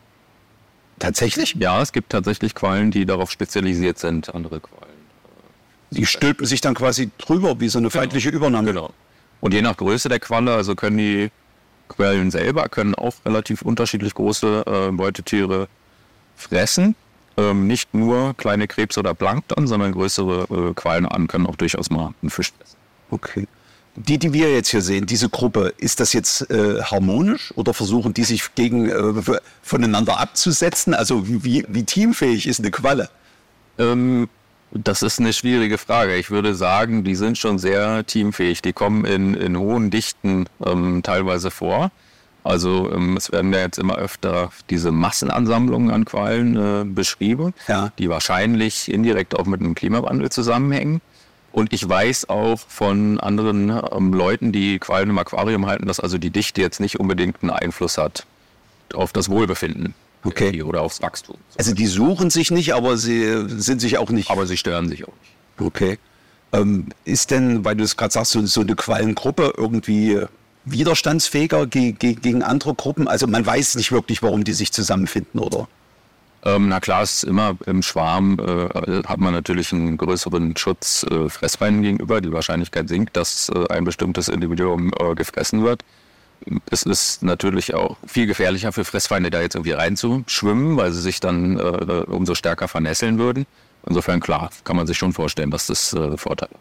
Tatsächlich? 0.98 1.55
Ja, 1.58 1.81
es 1.82 1.93
gibt 1.93 2.10
tatsächlich 2.10 2.55
Quallen, 2.55 2.90
die 2.90 3.06
darauf 3.06 3.31
spezialisiert 3.31 3.98
sind, 3.98 4.34
andere 4.34 4.60
Quallen. 4.60 4.93
Die 5.90 6.06
stülpen 6.06 6.46
sich 6.46 6.60
dann 6.60 6.75
quasi 6.75 7.10
drüber, 7.19 7.60
wie 7.60 7.69
so 7.69 7.78
eine 7.78 7.90
feindliche 7.90 8.31
Übernahme. 8.31 8.69
Genau. 8.69 8.93
Und 9.40 9.52
je 9.52 9.62
nach 9.62 9.76
Größe 9.76 10.08
der 10.08 10.20
Qualle, 10.20 10.55
also 10.55 10.75
können 10.75 10.96
die 10.96 11.31
Quallen 11.97 12.31
selber 12.31 12.69
können 12.69 12.94
auch 12.94 13.15
relativ 13.25 13.62
unterschiedlich 13.62 14.15
große 14.15 14.65
äh, 14.67 14.93
Beutetiere 14.93 15.69
fressen. 16.37 16.94
Ähm, 17.37 17.67
nicht 17.67 17.94
nur 17.94 18.35
kleine 18.37 18.69
Krebs 18.69 18.99
oder 18.99 19.15
Plankton, 19.15 19.67
sondern 19.67 19.93
größere 19.93 20.71
äh, 20.71 20.75
Quallenarten 20.75 21.29
können 21.29 21.47
auch 21.47 21.56
durchaus 21.56 21.91
mal 21.91 22.12
einen 22.21 22.31
Fisch 22.31 22.53
fressen. 22.53 22.77
Okay. 23.11 23.47
Die, 23.94 24.19
die 24.19 24.33
wir 24.33 24.53
jetzt 24.55 24.69
hier 24.69 24.81
sehen, 24.81 25.05
diese 25.05 25.29
Gruppe, 25.29 25.75
ist 25.77 26.00
das 26.00 26.15
jetzt 26.15 26.50
äh, 26.50 26.83
harmonisch 26.83 27.53
oder 27.56 27.75
versuchen 27.75 28.15
die 28.15 28.25
sich 28.25 28.55
gegen, 28.55 28.89
äh, 28.89 29.39
voneinander 29.62 30.19
abzusetzen? 30.19 30.94
Also 30.94 31.29
wie, 31.29 31.44
wie, 31.44 31.65
wie 31.69 31.85
teamfähig 31.85 32.47
ist 32.47 32.61
eine 32.61 32.71
Qualle? 32.71 33.11
Ähm, 33.79 34.29
das 34.74 35.02
ist 35.02 35.20
eine 35.20 35.32
schwierige 35.32 35.78
Frage. 35.78 36.16
Ich 36.16 36.30
würde 36.30 36.54
sagen, 36.54 37.04
die 37.04 37.14
sind 37.14 37.36
schon 37.38 37.58
sehr 37.58 38.06
teamfähig. 38.06 38.62
Die 38.62 38.72
kommen 38.72 39.04
in, 39.04 39.34
in 39.34 39.56
hohen 39.58 39.90
Dichten 39.90 40.46
ähm, 40.64 41.02
teilweise 41.02 41.50
vor. 41.50 41.91
Also 42.44 42.91
ähm, 42.93 43.17
es 43.17 43.31
werden 43.31 43.52
ja 43.52 43.60
jetzt 43.60 43.79
immer 43.79 43.96
öfter 43.96 44.50
diese 44.70 44.91
Massenansammlungen 44.91 45.91
an 45.91 46.05
Quallen 46.05 46.56
äh, 46.56 46.84
beschrieben, 46.84 47.55
Ja. 47.69 47.93
die 47.98 48.08
wahrscheinlich 48.08 48.91
indirekt 48.93 49.38
auch 49.38 49.46
mit 49.46 49.60
dem 49.60 49.74
Klimawandel 49.74 50.31
zusammenhängen. 50.31 51.00
Und 51.52 51.72
ich 51.74 51.86
weiß 51.86 52.31
auch 52.31 52.58
von 52.67 53.20
anderen 53.20 53.70
ähm, 53.93 54.12
Leuten, 54.14 54.52
die 54.52 54.79
Quallen 54.79 55.10
im 55.10 55.19
Aquarium 55.19 55.67
halten, 55.67 55.86
dass 55.86 56.00
also 56.00 56.17
die 56.19 56.31
Dichte 56.31 56.62
jetzt 56.62 56.81
nicht 56.81 56.98
unbedingt 56.98 57.43
einen 57.43 57.50
Einfluss 57.50 57.98
hat 57.98 58.26
auf 58.94 59.12
das 59.12 59.29
Wohlbefinden 59.29 59.94
Okay. 60.24 60.62
oder 60.62 60.82
aufs 60.82 61.02
Wachstum. 61.02 61.36
Also 61.58 61.74
die 61.74 61.86
suchen 61.86 62.31
sich 62.31 62.50
nicht, 62.50 62.74
aber 62.74 62.96
sie 62.96 63.44
sind 63.48 63.81
sich 63.81 63.98
auch 63.98 64.10
nicht. 64.10 64.31
Aber 64.31 64.46
sie 64.46 64.56
stören 64.56 64.88
sich 64.88 65.05
auch 65.05 65.14
nicht. 65.20 65.32
Okay. 65.58 65.98
Ähm, 66.52 66.88
ist 67.05 67.31
denn, 67.31 67.64
weil 67.64 67.76
du 67.76 67.84
es 67.84 67.96
gerade 67.96 68.12
sagst, 68.12 68.32
so, 68.32 68.44
so 68.46 68.60
eine 68.60 68.76
Quallengruppe 68.76 69.55
irgendwie 69.56 70.20
widerstandsfähiger 70.64 71.67
ge 71.67 71.93
ge 71.93 72.14
gegen 72.14 72.43
andere 72.43 72.74
Gruppen? 72.74 73.08
Also 73.08 73.26
man 73.26 73.44
weiß 73.44 73.74
nicht 73.76 73.91
wirklich, 73.91 74.22
warum 74.22 74.44
die 74.44 74.52
sich 74.52 74.72
zusammenfinden, 74.72 75.41
oder? 75.41 75.67
Ähm, 76.44 76.69
na 76.69 76.81
klar, 76.81 77.02
es 77.02 77.14
ist 77.14 77.24
immer 77.24 77.56
im 77.67 77.82
Schwarm 77.82 78.38
äh, 78.38 79.02
hat 79.05 79.19
man 79.19 79.32
natürlich 79.32 79.72
einen 79.72 79.96
größeren 79.96 80.56
Schutz 80.56 81.05
äh, 81.05 81.29
Fressfeinden 81.29 81.82
gegenüber. 81.82 82.20
Die 82.20 82.32
Wahrscheinlichkeit 82.32 82.88
sinkt, 82.88 83.17
dass 83.17 83.48
äh, 83.48 83.69
ein 83.69 83.84
bestimmtes 83.84 84.29
Individuum 84.29 84.93
äh, 84.98 85.14
gefressen 85.14 85.62
wird. 85.62 85.82
Es 86.70 86.82
ist 86.82 87.22
natürlich 87.22 87.75
auch 87.75 87.96
viel 88.06 88.27
gefährlicher 88.27 88.72
für 88.72 88.84
Fressfeinde, 88.84 89.31
da 89.31 89.41
jetzt 89.41 89.55
irgendwie 89.55 89.72
reinzuschwimmen, 89.72 90.77
weil 90.77 90.93
sie 90.93 91.01
sich 91.01 91.20
dann 91.20 91.58
äh, 91.58 91.63
umso 92.06 92.34
stärker 92.34 92.69
vernässeln 92.69 93.19
würden. 93.19 93.46
Insofern 93.87 94.20
klar, 94.20 94.51
kann 94.65 94.77
man 94.77 94.87
sich 94.87 94.96
schon 94.99 95.13
vorstellen, 95.13 95.51
dass 95.51 95.67
das 95.67 95.93
äh, 95.93 96.17
Vorteile 96.17 96.53
hat. 96.53 96.61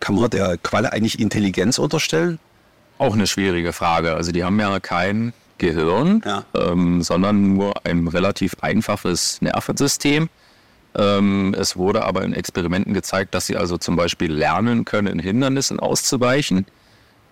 Kann 0.00 0.14
man 0.14 0.30
der 0.30 0.56
Qualle 0.58 0.92
eigentlich 0.92 1.18
Intelligenz 1.18 1.78
unterstellen? 1.78 2.38
Auch 2.98 3.14
eine 3.14 3.26
schwierige 3.26 3.72
Frage. 3.72 4.14
Also 4.14 4.32
die 4.32 4.44
haben 4.44 4.58
ja 4.60 4.78
kein 4.80 5.32
Gehirn, 5.58 6.22
Ja. 6.24 6.44
ähm, 6.54 7.02
sondern 7.02 7.54
nur 7.54 7.74
ein 7.84 8.08
relativ 8.08 8.56
einfaches 8.62 9.42
Nervensystem. 9.42 10.28
Ähm, 10.94 11.54
es 11.58 11.76
wurde 11.76 12.04
aber 12.04 12.22
in 12.24 12.32
Experimenten 12.32 12.94
gezeigt, 12.94 13.34
dass 13.34 13.46
sie 13.46 13.56
also 13.56 13.78
zum 13.78 13.94
Beispiel 13.96 14.32
lernen 14.32 14.84
können, 14.84 15.18
Hindernissen 15.18 15.78
auszuweichen. 15.78 16.66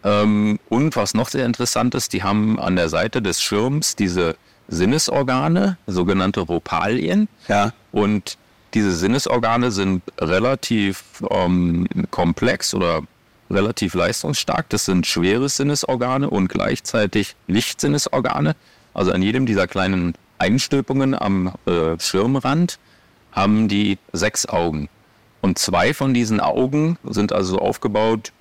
Ähm, 0.04 0.58
und 0.68 0.96
was 0.96 1.14
noch 1.14 1.28
sehr 1.28 1.44
interessant 1.46 1.94
ist, 1.94 2.12
die 2.12 2.22
haben 2.22 2.58
an 2.60 2.76
der 2.76 2.88
Seite 2.88 3.20
des 3.20 3.42
Schirms 3.42 3.96
diese 3.96 4.36
Sinnesorgane, 4.68 5.78
sogenannte 5.86 6.40
Ropalien. 6.40 7.28
Ja. 7.48 7.72
Und 7.90 8.36
Diese 8.74 8.92
Sinnesorgane 8.94 9.70
sind 9.70 10.02
relativ 10.20 11.04
ähm, 11.30 11.86
komplex 12.10 12.74
oder 12.74 13.00
relativ 13.50 13.94
leistungsstark. 13.94 14.68
Das 14.68 14.84
sind 14.84 15.06
schwere 15.06 15.48
Sinnesorgane 15.48 16.28
und 16.28 16.48
gleichzeitig 16.48 17.34
Lichtsinnesorgane. 17.46 18.56
Also 18.92 19.12
an 19.12 19.22
jedem 19.22 19.46
dieser 19.46 19.66
kleinen 19.66 20.14
Einstülpungen 20.38 21.14
am 21.14 21.54
äh, 21.66 21.98
Schirmrand 21.98 22.78
haben 23.32 23.68
die 23.68 23.98
sechs 24.12 24.46
Augen. 24.46 24.88
Und 25.40 25.58
zwei 25.58 25.94
von 25.94 26.12
diesen 26.12 26.40
Augen 26.40 26.98
sind 27.04 27.32
also 27.32 27.58
aufgebaut 27.58 28.32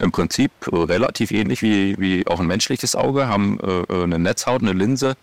im 0.00 0.12
Prinzip 0.12 0.50
relativ 0.72 1.30
ähnlich 1.30 1.62
wie, 1.62 1.96
wie 1.98 2.26
auch 2.26 2.40
ein 2.40 2.46
menschliches 2.46 2.96
Auge, 2.96 3.28
haben 3.28 3.58
äh, 3.60 4.02
eine 4.02 4.18
Netzhaut, 4.18 4.62
eine 4.62 4.72
Linse, 4.72 5.16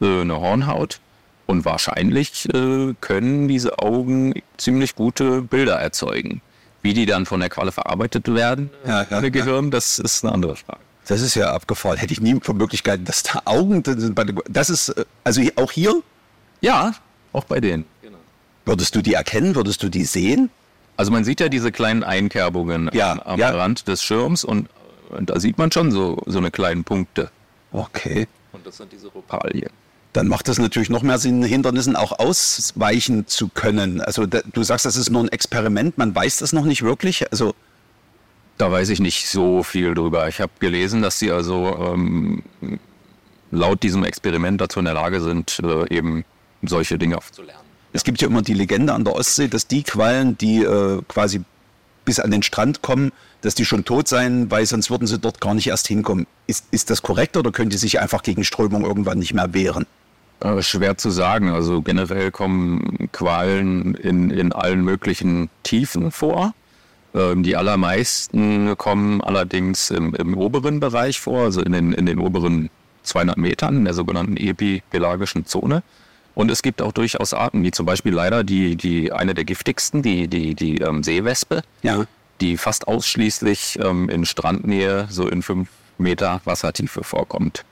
äh, 0.00 0.20
eine 0.20 0.40
Hornhaut. 0.40 1.00
Und 1.46 1.64
wahrscheinlich 1.64 2.48
äh, 2.54 2.94
können 3.00 3.48
diese 3.48 3.78
Augen 3.78 4.34
ziemlich 4.56 4.94
gute 4.94 5.42
Bilder 5.42 5.74
erzeugen. 5.74 6.40
Wie 6.82 6.94
die 6.94 7.06
dann 7.06 7.26
von 7.26 7.40
der 7.40 7.48
Qualle 7.50 7.70
verarbeitet 7.72 8.32
werden, 8.34 8.70
Ja, 8.86 9.06
ja, 9.10 9.20
ja, 9.22 9.28
Gehirn, 9.28 9.70
das 9.70 9.98
ist 9.98 10.24
eine 10.24 10.32
andere 10.34 10.56
Frage. 10.56 10.80
Das 11.06 11.20
ist 11.20 11.34
ja 11.34 11.52
abgefallen. 11.52 11.98
Hätte 11.98 12.12
ich 12.14 12.20
nie 12.20 12.38
für 12.42 12.54
Möglichkeiten, 12.54 13.04
dass 13.04 13.22
da 13.22 13.42
Augen 13.44 13.82
drin 13.82 14.00
sind. 14.00 14.18
Das 14.48 14.70
ist, 14.70 14.88
äh, 14.90 15.04
also 15.22 15.42
auch 15.56 15.70
hier, 15.72 16.02
Ja, 16.60 16.92
auch 17.32 17.44
bei 17.44 17.60
denen. 17.60 17.84
würdest 18.64 18.94
du 18.96 19.02
die 19.02 19.14
erkennen? 19.14 19.54
Würdest 19.54 19.82
du 19.82 19.88
die 19.90 20.04
sehen? 20.04 20.50
Also 20.96 21.10
man 21.10 21.24
sieht 21.24 21.40
ja 21.40 21.48
diese 21.48 21.72
kleinen 21.72 22.04
Einkerbungen 22.04 22.90
Ja, 22.92 23.20
am, 23.24 23.38
ja. 23.38 23.50
Rand 23.50 23.88
des 23.88 24.02
Schirms 24.02 24.44
und, 24.44 24.68
und 25.10 25.30
da 25.30 25.40
sieht 25.40 25.58
man 25.58 25.72
schon 25.72 25.90
so, 25.90 26.22
so 26.26 26.38
eine 26.38 26.50
kleinen 26.50 26.84
Punkte. 26.84 27.30
Okay. 27.72 28.28
Und 28.52 28.66
das 28.66 28.76
sind 28.76 28.92
diese 28.92 29.08
Ropalien. 29.08 29.70
Dann 30.12 30.28
macht 30.28 30.48
es 30.48 30.58
natürlich 30.58 30.90
noch 30.90 31.02
mehr 31.02 31.18
Sinn, 31.18 31.42
Hindernissen 31.42 31.96
auch 31.96 32.12
ausweichen 32.20 33.26
zu 33.26 33.48
können. 33.48 34.00
Also 34.00 34.26
da, 34.26 34.42
du 34.52 34.62
sagst, 34.62 34.86
das 34.86 34.94
ist 34.94 35.10
nur 35.10 35.24
ein 35.24 35.28
Experiment, 35.28 35.98
man 35.98 36.14
weiß 36.14 36.36
das 36.36 36.52
noch 36.52 36.64
nicht 36.64 36.82
wirklich. 36.82 37.28
Also 37.32 37.54
Da 38.58 38.70
weiß 38.70 38.90
ich 38.90 39.00
nicht 39.00 39.28
so 39.28 39.64
viel 39.64 39.94
drüber. 39.94 40.28
Ich 40.28 40.40
habe 40.40 40.52
gelesen, 40.60 41.02
dass 41.02 41.18
sie 41.18 41.32
also 41.32 41.76
ähm, 41.92 42.44
laut 43.50 43.82
diesem 43.82 44.04
Experiment 44.04 44.60
dazu 44.60 44.78
in 44.78 44.84
der 44.84 44.94
Lage 44.94 45.20
sind, 45.20 45.60
äh, 45.64 45.92
eben 45.92 46.24
solche 46.62 46.96
Dinge 46.96 47.18
zu 47.32 47.42
lernen. 47.42 47.63
Es 47.94 48.02
gibt 48.02 48.20
ja 48.20 48.28
immer 48.28 48.42
die 48.42 48.54
Legende 48.54 48.92
an 48.92 49.04
der 49.04 49.14
Ostsee, 49.14 49.48
dass 49.48 49.68
die 49.68 49.84
Quallen, 49.84 50.36
die 50.36 50.62
äh, 50.62 51.00
quasi 51.08 51.42
bis 52.04 52.18
an 52.18 52.30
den 52.30 52.42
Strand 52.42 52.82
kommen, 52.82 53.12
dass 53.40 53.54
die 53.54 53.64
schon 53.64 53.84
tot 53.84 54.08
seien, 54.08 54.50
weil 54.50 54.66
sonst 54.66 54.90
würden 54.90 55.06
sie 55.06 55.18
dort 55.18 55.40
gar 55.40 55.54
nicht 55.54 55.68
erst 55.68 55.86
hinkommen. 55.86 56.26
Ist, 56.46 56.66
ist 56.72 56.90
das 56.90 57.02
korrekt 57.02 57.36
oder 57.36 57.52
können 57.52 57.70
die 57.70 57.76
sich 57.76 58.00
einfach 58.00 58.22
gegen 58.22 58.44
Strömung 58.44 58.84
irgendwann 58.84 59.20
nicht 59.20 59.32
mehr 59.32 59.54
wehren? 59.54 59.86
Äh, 60.40 60.60
schwer 60.60 60.98
zu 60.98 61.10
sagen. 61.10 61.50
Also 61.50 61.82
generell 61.82 62.32
kommen 62.32 63.08
Qualen 63.12 63.94
in, 63.94 64.30
in 64.30 64.52
allen 64.52 64.82
möglichen 64.82 65.48
Tiefen 65.62 66.10
vor. 66.10 66.52
Ähm, 67.14 67.44
die 67.44 67.56
allermeisten 67.56 68.76
kommen 68.76 69.20
allerdings 69.20 69.90
im, 69.90 70.16
im 70.16 70.36
oberen 70.36 70.80
Bereich 70.80 71.20
vor, 71.20 71.44
also 71.44 71.62
in 71.62 71.70
den, 71.70 71.92
in 71.92 72.06
den 72.06 72.18
oberen 72.18 72.70
200 73.04 73.36
Metern, 73.36 73.76
in 73.76 73.84
der 73.84 73.94
sogenannten 73.94 74.36
epipelagischen 74.36 75.46
Zone. 75.46 75.84
Und 76.34 76.50
es 76.50 76.62
gibt 76.62 76.82
auch 76.82 76.92
durchaus 76.92 77.32
Arten, 77.32 77.62
wie 77.62 77.70
zum 77.70 77.86
Beispiel 77.86 78.12
leider 78.12 78.42
die, 78.44 78.76
die 78.76 79.12
eine 79.12 79.34
der 79.34 79.44
giftigsten, 79.44 80.02
die, 80.02 80.26
die, 80.28 80.54
die 80.54 80.78
ähm, 80.78 81.02
Seewespe, 81.04 81.62
Ja. 81.82 82.06
die 82.40 82.56
fast 82.56 82.88
ausschließlich 82.88 83.78
ähm, 83.80 84.08
in 84.08 84.24
Strandnähe, 84.24 85.06
so 85.10 85.28
in 85.28 85.42
fünf 85.42 85.68
Meter 85.96 86.40
Wassertiefe 86.44 87.04
vorkommt. 87.04 87.64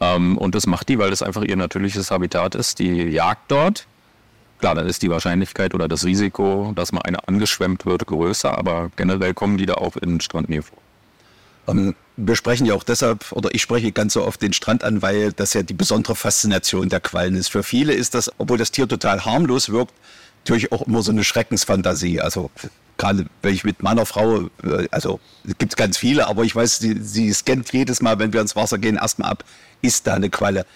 Ähm, 0.00 0.38
und 0.38 0.54
das 0.54 0.66
macht 0.66 0.88
die, 0.88 0.98
weil 0.98 1.10
das 1.10 1.22
einfach 1.22 1.42
ihr 1.42 1.56
natürliches 1.56 2.10
Habitat 2.12 2.54
ist. 2.54 2.78
Die 2.78 3.02
jagt 3.02 3.50
dort. 3.50 3.86
Klar, 4.60 4.76
dann 4.76 4.86
ist 4.86 5.02
die 5.02 5.10
Wahrscheinlichkeit 5.10 5.74
oder 5.74 5.88
das 5.88 6.04
Risiko, 6.04 6.72
dass 6.76 6.92
mal 6.92 7.02
eine 7.02 7.26
angeschwemmt 7.26 7.84
wird, 7.84 8.06
größer, 8.06 8.56
aber 8.56 8.90
generell 8.96 9.34
kommen 9.34 9.58
die 9.58 9.66
da 9.66 9.74
auch 9.74 9.96
in 9.96 10.20
Strandnähe 10.20 10.62
vor. 10.62 10.78
Ähm, 11.66 11.94
wir 12.16 12.36
sprechen 12.36 12.66
ja 12.66 12.74
auch 12.74 12.84
deshalb, 12.84 13.32
oder 13.32 13.54
ich 13.54 13.62
spreche 13.62 13.90
ganz 13.92 14.12
so 14.12 14.24
oft 14.24 14.40
den 14.40 14.52
Strand 14.52 14.84
an, 14.84 15.02
weil 15.02 15.32
das 15.32 15.54
ja 15.54 15.62
die 15.62 15.74
besondere 15.74 16.14
Faszination 16.14 16.88
der 16.88 17.00
Quallen 17.00 17.34
ist. 17.34 17.48
Für 17.48 17.62
viele 17.62 17.92
ist 17.92 18.14
das, 18.14 18.30
obwohl 18.38 18.58
das 18.58 18.70
Tier 18.70 18.86
total 18.88 19.24
harmlos 19.24 19.70
wirkt, 19.70 19.92
natürlich 20.44 20.70
auch 20.72 20.82
immer 20.82 21.02
so 21.02 21.10
eine 21.10 21.24
Schreckensfantasie. 21.24 22.20
Also 22.20 22.50
gerade 22.98 23.26
wenn 23.42 23.54
ich 23.54 23.64
mit 23.64 23.82
meiner 23.82 24.06
Frau, 24.06 24.42
äh, 24.62 24.88
also 24.90 25.18
es 25.46 25.58
gibt 25.58 25.76
ganz 25.76 25.96
viele, 25.96 26.28
aber 26.28 26.44
ich 26.44 26.54
weiß, 26.54 26.78
sie, 26.78 27.00
sie 27.00 27.32
scannt 27.32 27.72
jedes 27.72 28.00
Mal, 28.00 28.18
wenn 28.18 28.32
wir 28.32 28.40
ins 28.40 28.54
Wasser 28.54 28.78
gehen, 28.78 28.96
erstmal 28.96 29.30
ab, 29.30 29.44
ist 29.82 30.06
da 30.06 30.14
eine 30.14 30.30
Qualle. 30.30 30.66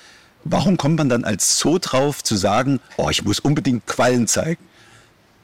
Warum 0.44 0.76
kommt 0.76 0.96
man 0.98 1.08
dann 1.08 1.24
als 1.24 1.58
Zoo 1.58 1.78
drauf 1.78 2.22
zu 2.24 2.36
sagen, 2.36 2.80
oh, 2.96 3.10
ich 3.10 3.24
muss 3.24 3.38
unbedingt 3.38 3.86
Quallen 3.86 4.26
zeigen? 4.26 4.62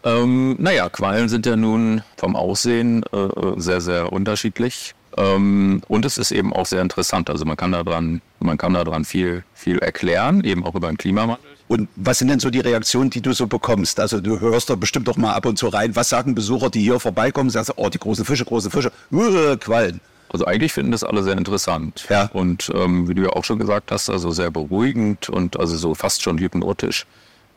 Ähm, 0.02 0.56
naja, 0.58 0.88
Quallen 0.88 1.28
sind 1.28 1.46
ja 1.46 1.56
nun 1.56 2.02
vom 2.16 2.36
Aussehen 2.36 3.04
äh, 3.12 3.28
sehr, 3.56 3.80
sehr 3.80 4.12
unterschiedlich. 4.12 4.94
Ähm, 5.16 5.83
und 5.88 6.04
es 6.04 6.18
ist 6.18 6.33
eben 6.33 6.52
auch 6.52 6.66
sehr 6.66 6.83
interessant. 6.83 7.30
Also 7.30 7.44
man 7.44 7.56
kann 7.56 7.73
daran, 7.73 8.21
man 8.40 8.59
kann 8.59 8.75
daran 8.75 9.04
viel, 9.04 9.44
viel 9.54 9.78
erklären, 9.78 10.42
eben 10.44 10.64
auch 10.64 10.75
über 10.75 10.88
den 10.88 10.99
Klimawandel. 10.99 11.44
Und 11.66 11.88
was 11.97 12.18
sind 12.18 12.28
denn 12.28 12.40
so 12.40 12.50
die 12.50 12.61
Reaktionen, 12.61 13.11
die 13.11 13.23
du 13.23 13.33
so 13.33 13.47
bekommst? 13.47 13.99
Also 13.99 14.21
du 14.21 14.40
hörst 14.40 14.68
da 14.71 14.75
bestimmt 14.75 15.09
doch 15.09 15.16
mal 15.16 15.33
ab 15.33 15.47
und 15.47 15.59
zu 15.59 15.68
rein. 15.68 15.97
Was 15.97 16.11
sagen 16.11 16.35
Besucher, 16.35 16.71
die 16.71 16.83
hier 16.83 17.00
vorbeikommen? 17.00 17.50
Sagst 17.50 17.71
du, 17.71 17.75
oh, 17.76 17.88
die 17.88 17.99
großen 17.99 18.25
Fische, 18.25 18.44
große 18.44 18.71
Fische, 18.71 18.92
uh, 19.12 19.56
Quallen. 19.56 20.00
Also 20.28 20.47
eigentlich 20.47 20.73
finden 20.73 20.90
das 20.90 21.04
alle 21.04 21.23
sehr 21.23 21.38
interessant. 21.38 22.06
Ja. 22.11 22.28
Und 22.33 22.71
ähm, 22.75 23.09
wie 23.09 23.14
du 23.14 23.23
ja 23.23 23.30
auch 23.30 23.44
schon 23.44 23.59
gesagt 23.59 23.92
hast, 23.92 24.11
also 24.11 24.30
sehr 24.30 24.50
beruhigend 24.50 25.28
und 25.28 25.59
also 25.59 25.76
so 25.76 25.94
fast 25.94 26.23
schon 26.23 26.38
hypnotisch. 26.38 27.06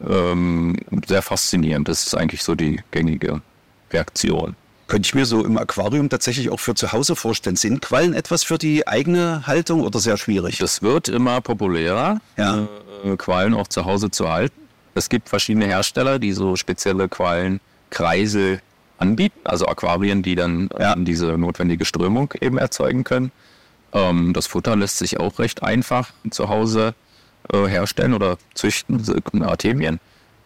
Ähm, 0.08 0.78
sehr 1.08 1.24
faszinierend. 1.24 1.88
Das 1.88 2.06
ist 2.06 2.16
eigentlich 2.16 2.44
so 2.44 2.54
die 2.54 2.80
gängige 2.92 3.42
Reaktion. 3.92 4.56
Könnte 4.88 5.08
ich 5.08 5.15
mir 5.15 5.25
so 5.25 5.44
im 5.44 5.58
Aquarium 5.58 6.10
tatsächlich 6.10 6.50
auch 6.50 6.60
für 6.62 6.74
zu 6.74 6.94
Hause 6.94 7.15
vorstellen. 7.17 7.58
Sind 7.58 7.82
Quallen 7.82 8.13
etwas 8.13 8.44
für 8.44 8.58
die 8.58 8.88
eigene 8.88 9.46
Haltung 9.46 9.82
oder 9.82 10.00
sehr 10.00 10.15
schwierig? 10.17 10.58
Das 10.60 10.82
wird 10.82 11.10
immer 11.10 11.41
populärer, 11.41 12.22
Ja. 12.38 12.67
äh, 13.03 13.17
Quallen 13.17 13.53
auch 13.53 13.67
zu 13.67 13.84
Hause 13.86 14.10
zu 14.12 14.29
halten. 14.29 14.56
Es 14.96 15.10
gibt 15.10 15.27
verschiedene 15.29 15.65
Hersteller, 15.65 16.20
die 16.20 16.32
so 16.32 16.56
spezielle 16.56 17.10
Quallenkreisel 17.10 18.62
anbieten, 18.98 19.39
also 19.44 19.67
Aquarien, 19.67 20.24
die 20.24 20.36
dann 20.36 20.70
Ja. 20.79 20.94
ähm, 20.94 21.03
diese 21.06 21.38
notwendige 21.38 21.84
Strömung 21.86 22.34
eben 22.39 22.58
erzeugen 22.58 23.03
können. 23.03 23.32
Ähm, 23.94 24.32
das 24.34 24.48
Futter 24.48 24.75
lässt 24.75 24.98
sich 24.98 25.20
auch 25.20 25.38
recht 25.39 25.63
einfach 25.63 26.12
zu 26.32 26.50
Hause 26.50 26.96
äh, 27.53 27.65
herstellen 27.67 28.13
oder 28.13 28.38
züchten, 28.56 29.03
Artemien. 29.44 30.00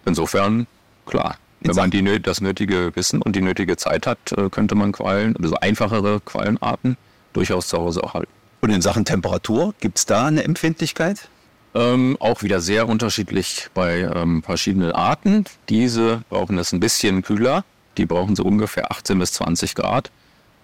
Insofern, 0.06 0.68
klar, 1.06 1.38
wenn 1.62 1.76
man 1.76 1.92
die, 1.92 2.22
das 2.22 2.42
nötige 2.42 2.92
Wissen 2.96 3.22
und 3.22 3.36
die 3.36 3.42
nötige 3.42 3.78
Zeit 3.78 4.08
hat, 4.08 4.32
äh, 4.34 4.50
könnte 4.50 4.76
man 4.76 4.92
Quallen, 4.92 5.36
also 5.38 5.56
einfachere 5.56 6.20
Quallenarten, 6.20 6.98
durchaus 7.34 7.68
zu 7.68 7.78
Hause 7.78 8.04
auch 8.04 8.14
halten. 8.14 8.32
Und 8.62 8.70
in 8.72 8.82
Sachen 8.82 9.06
Temperatur, 9.06 9.74
gibt 9.80 9.98
es 9.98 10.06
da 10.06 10.28
eine 10.28 10.44
Empfindlichkeit? 10.44 11.30
Ähm, 11.74 12.18
auch 12.20 12.44
wieder 12.44 12.60
sehr 12.60 12.88
unterschiedlich 12.90 13.70
bei 13.74 14.00
ähm, 14.02 14.44
verschiedenen 14.44 14.92
Arten. 14.92 15.46
Diese 15.70 16.24
brauchen 16.30 16.58
es 16.58 16.74
ein 16.74 16.80
bisschen 16.80 17.22
kühler. 17.22 17.64
Die 17.98 18.06
brauchen 18.06 18.36
so 18.36 18.44
ungefähr 18.44 18.92
18 18.92 19.18
bis 19.20 19.34
20 19.34 19.76
Grad. 19.76 20.12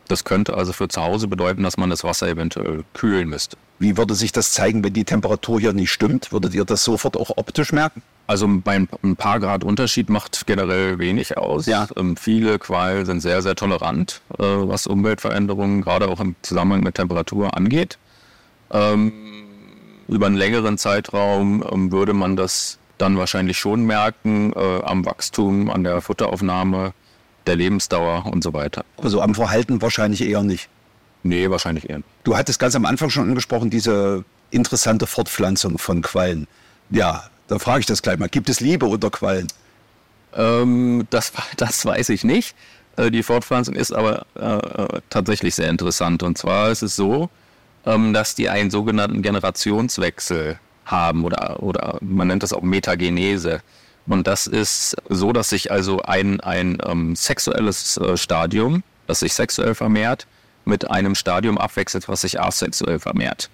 Das 0.07 0.23
könnte 0.23 0.55
also 0.55 0.73
für 0.73 0.87
zu 0.87 1.01
Hause 1.01 1.27
bedeuten, 1.27 1.63
dass 1.63 1.77
man 1.77 1.89
das 1.89 2.03
Wasser 2.03 2.27
eventuell 2.27 2.83
kühlen 2.93 3.29
müsste. 3.29 3.57
Wie 3.79 3.97
würde 3.97 4.15
sich 4.15 4.31
das 4.31 4.51
zeigen, 4.51 4.83
wenn 4.83 4.93
die 4.93 5.03
Temperatur 5.03 5.59
hier 5.59 5.73
nicht 5.73 5.91
stimmt? 5.91 6.31
Würdet 6.31 6.53
ihr 6.53 6.65
das 6.65 6.83
sofort 6.83 7.17
auch 7.17 7.31
optisch 7.35 7.71
merken? 7.71 8.01
Also 8.27 8.45
bei 8.47 8.75
ein 8.75 9.15
paar 9.15 9.39
Grad 9.39 9.63
Unterschied 9.63 10.09
macht 10.09 10.45
generell 10.45 10.99
wenig 10.99 11.37
aus. 11.37 11.65
Ja. 11.65 11.87
Ähm, 11.95 12.17
viele 12.17 12.59
Quallen 12.59 13.05
sind 13.05 13.21
sehr, 13.21 13.41
sehr 13.41 13.55
tolerant, 13.55 14.21
äh, 14.37 14.43
was 14.43 14.85
Umweltveränderungen, 14.85 15.81
gerade 15.81 16.09
auch 16.09 16.19
im 16.19 16.35
Zusammenhang 16.41 16.83
mit 16.83 16.95
Temperatur 16.95 17.55
angeht. 17.55 17.97
Ähm, 18.69 19.13
über 20.09 20.25
einen 20.25 20.35
längeren 20.35 20.77
Zeitraum 20.77 21.63
ähm, 21.71 21.91
würde 21.93 22.13
man 22.13 22.35
das 22.35 22.79
dann 22.97 23.17
wahrscheinlich 23.17 23.57
schon 23.57 23.85
merken, 23.85 24.51
äh, 24.53 24.81
am 24.83 25.05
Wachstum, 25.05 25.69
an 25.69 25.85
der 25.85 26.01
Futteraufnahme, 26.01 26.93
der 27.45 27.55
Lebensdauer 27.55 28.25
und 28.25 28.43
so 28.43 28.53
weiter. 28.53 28.83
Aber 28.97 29.09
so 29.09 29.21
am 29.21 29.35
Verhalten 29.35 29.81
wahrscheinlich 29.81 30.21
eher 30.21 30.43
nicht. 30.43 30.67
Nee, 31.23 31.49
wahrscheinlich 31.49 31.89
eher. 31.89 31.97
nicht. 31.97 32.09
Du 32.25 32.35
hattest 32.35 32.59
ganz 32.59 32.75
am 32.75 32.85
Anfang 32.85 33.09
schon 33.09 33.29
angesprochen, 33.29 33.69
diese 33.69 34.25
interessante 34.51 35.07
Fortpflanzung 35.07 35.77
von 35.77 36.01
Quallen. 36.01 36.47
Ja, 36.89 37.29
da 37.47 37.59
frage 37.59 37.81
ich 37.81 37.85
das 37.85 38.01
gleich 38.01 38.17
mal. 38.19 38.29
Gibt 38.29 38.49
es 38.49 38.59
Liebe 38.59 38.85
unter 38.85 39.09
Quallen? 39.09 39.47
Ähm, 40.35 41.07
das, 41.09 41.31
das 41.57 41.85
weiß 41.85 42.09
ich 42.09 42.23
nicht. 42.23 42.55
Äh, 42.97 43.11
die 43.11 43.23
Fortpflanzung 43.23 43.75
ist 43.75 43.91
aber 43.93 44.25
äh, 44.35 44.45
äh, 44.45 45.01
tatsächlich 45.09 45.55
sehr 45.55 45.69
interessant. 45.69 46.23
Und 46.23 46.37
zwar 46.37 46.71
ist 46.71 46.81
es 46.81 46.95
so, 46.95 47.29
ähm, 47.85 48.13
dass 48.13 48.35
die 48.35 48.49
einen 48.49 48.69
sogenannten 48.69 49.21
Generationswechsel 49.21 50.59
haben 50.85 51.25
oder, 51.25 51.61
oder 51.61 51.97
man 52.01 52.27
nennt 52.27 52.43
das 52.43 52.53
auch 52.53 52.61
Metagenese. 52.61 53.61
Und 54.07 54.25
das 54.25 54.47
ist 54.47 54.95
so, 55.09 55.33
dass 55.33 55.49
sich 55.49 55.71
also 55.71 56.01
ein, 56.01 56.39
ein 56.39 56.77
ähm, 56.85 57.15
sexuelles 57.15 57.97
äh, 57.97 58.15
Stadium, 58.15 58.83
das 59.05 59.19
sich 59.19 59.33
sexuell 59.33 59.75
vermehrt, 59.75 60.27
mit 60.63 60.89
einem 60.89 61.15
Stadium 61.15 61.57
abwechselt, 61.57 62.07
was 62.07 62.21
sich 62.21 62.39
asexuell 62.39 62.99
vermehrt. 62.99 63.49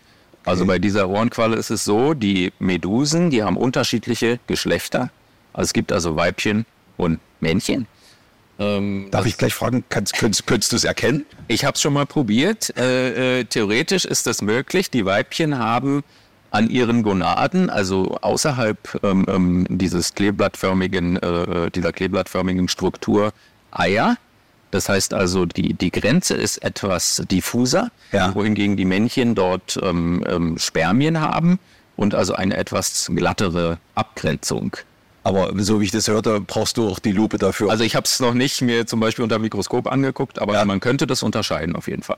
Also 0.46 0.66
bei 0.66 0.80
dieser 0.80 1.10
Ohrenqualle 1.10 1.56
ist 1.56 1.70
es 1.70 1.86
so, 1.86 2.14
die 2.14 2.52
Medusen, 2.60 3.30
die 3.30 3.44
haben 3.44 3.58
unterschiedliche 3.58 4.40
Geschlechter. 4.48 5.10
Also 5.54 5.68
es 5.68 5.74
gibt 5.74 5.92
also 5.92 6.16
Weibchen 6.16 6.66
und 6.98 7.20
Männchen. 7.40 7.88
Ähm, 8.60 9.08
Darf 9.10 9.26
ich 9.26 9.38
gleich 9.38 9.54
fragen, 9.54 9.84
kannst, 9.90 10.14
könntest, 10.14 10.46
könntest 10.46 10.72
du 10.72 10.76
es 10.76 10.84
erkennen? 10.84 11.26
Ich 11.48 11.66
habe 11.66 11.76
es 11.76 11.82
schon 11.82 11.94
mal 11.94 12.06
probiert. 12.06 12.76
Äh, 12.78 13.40
äh, 13.40 13.44
theoretisch 13.46 14.06
ist 14.06 14.28
das 14.28 14.42
möglich. 14.42 14.92
Die 14.92 15.06
Weibchen 15.06 15.58
haben 15.58 16.04
an 16.52 16.70
ihren 16.70 17.02
Gonaden, 17.02 17.72
also 17.72 18.18
außerhalb 18.22 19.00
ähm, 19.04 19.26
ähm 19.28 19.66
dieses 19.70 20.14
kleeblattförmigen, 20.14 21.18
äh, 21.18 21.72
dieser 21.72 21.92
kleeblattförmigen 21.92 22.68
Struktur, 22.68 23.34
Eier. 23.72 24.18
Das 24.74 24.90
heißt 24.90 25.14
also, 25.14 25.46
die, 25.46 25.76
die 25.76 25.92
Grenze 25.92 26.34
ist 26.34 26.58
etwas 26.64 27.22
diffuser, 27.30 27.92
ja. 28.12 28.34
wohingegen 28.34 28.76
die 28.76 28.86
Männchen 28.86 29.36
dort 29.36 29.80
ähm, 29.84 30.26
ähm, 30.28 30.58
Spermien 30.58 31.22
haben 31.22 31.60
und 31.96 32.16
also 32.16 32.34
eine 32.34 32.58
etwas 32.58 33.12
glattere 33.14 33.78
Abgrenzung. 33.94 34.76
Aber 35.24 35.52
so 35.58 35.80
wie 35.80 35.86
ich 35.86 35.92
das 35.92 36.08
hörte, 36.08 36.42
brauchst 36.42 36.78
du 36.78 36.90
auch 36.90 36.98
die 36.98 37.12
Lupe 37.12 37.38
dafür. 37.38 37.70
Also 37.70 37.84
ich 37.84 37.96
habe 37.96 38.06
es 38.06 38.20
noch 38.20 38.34
nicht 38.34 38.64
mir 38.64 38.88
zum 38.88 39.00
Beispiel 39.00 39.22
unter 39.22 39.38
dem 39.38 39.44
Mikroskop 39.44 39.86
angeguckt, 39.86 40.40
aber 40.40 40.56
ja. 40.56 40.66
man 40.66 40.80
könnte 40.80 41.06
das 41.06 41.22
unterscheiden 41.22 41.76
auf 41.76 41.88
jeden 41.88 42.02
Fall. 42.02 42.18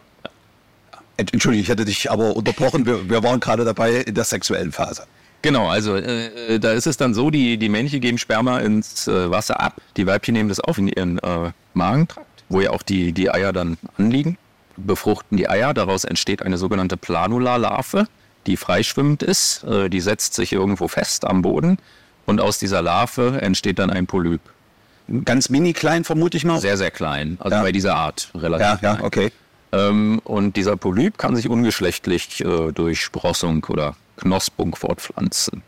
Entschuldigung, 1.18 1.62
ich 1.62 1.70
hätte 1.70 1.84
dich 1.84 2.10
aber 2.10 2.38
unterbrochen. 2.38 2.86
Wir, 2.86 3.10
wir 3.10 3.22
waren 3.22 3.42
gerade 3.42 3.66
dabei 3.66 3.96
in 3.96 4.16
der 4.16 4.24
sexuellen 4.24 4.72
Phase. 4.72 5.04
Genau, 5.42 5.68
also 5.68 5.96
äh, 5.98 6.58
da 6.58 6.72
ist 6.72 6.88
es 6.88 6.96
dann 6.96 7.14
so, 7.14 7.30
die, 7.30 7.58
die 7.58 7.70
Männchen 7.70 8.00
geben 8.00 8.18
Sperma 8.18 8.60
ins 8.60 9.08
äh, 9.08 9.30
Wasser 9.30 9.60
ab, 9.60 9.82
die 9.98 10.08
Weibchen 10.08 10.34
nehmen 10.34 10.50
das 10.50 10.60
auf 10.60 10.78
in 10.78 10.88
ihren 10.88 11.20
äh, 11.20 11.52
Magentrakt, 11.76 12.35
wo 12.50 12.62
ja 12.62 12.72
auch 12.72 12.84
die, 12.84 13.12
die 13.12 13.32
Eier 13.32 13.54
dann 13.54 13.78
anliegen, 13.98 14.38
befruchten 14.78 15.38
die 15.38 15.50
Eier, 15.50 15.74
daraus 15.74 16.04
entsteht 16.04 16.42
eine 16.42 16.58
sogenannte 16.58 16.98
Planula-Larve, 16.98 18.08
die 18.46 18.58
freischwimmend 18.58 19.24
ist, 19.24 19.64
äh, 19.64 19.90
die 19.90 20.02
setzt 20.02 20.34
sich 20.34 20.54
irgendwo 20.54 20.88
fest 20.88 21.26
am 21.26 21.42
Boden 21.42 21.78
und 22.26 22.42
aus 22.42 22.60
dieser 22.60 22.82
Larve 22.82 23.42
entsteht 23.42 23.80
dann 23.80 23.90
ein 23.90 24.08
Polyp. 24.08 24.42
Ganz 25.24 25.50
mini 25.50 25.74
klein, 25.74 26.04
vermute 26.04 26.38
ich 26.38 26.46
mal? 26.46 26.60
Sehr, 26.60 26.78
sehr 26.78 26.92
klein. 26.92 27.38
Also 27.40 27.58
ja. 27.58 27.62
bei 27.62 27.72
dieser 27.72 27.96
Art 27.96 28.30
relativ. 28.34 28.82
Ja, 28.82 28.96
ja, 28.96 29.04
okay. 29.04 29.32
Ähm, 29.72 30.20
und 30.24 30.56
dieser 30.56 30.78
Polyp 30.78 31.18
kann 31.18 31.36
sich 31.36 31.48
ungeschlechtlich 31.48 32.44
äh, 32.44 32.72
durch 32.72 33.02
Sprossung 33.02 33.64
oder 33.66 33.96
Knospung 34.18 34.76
fortpflanzen. 34.76 35.62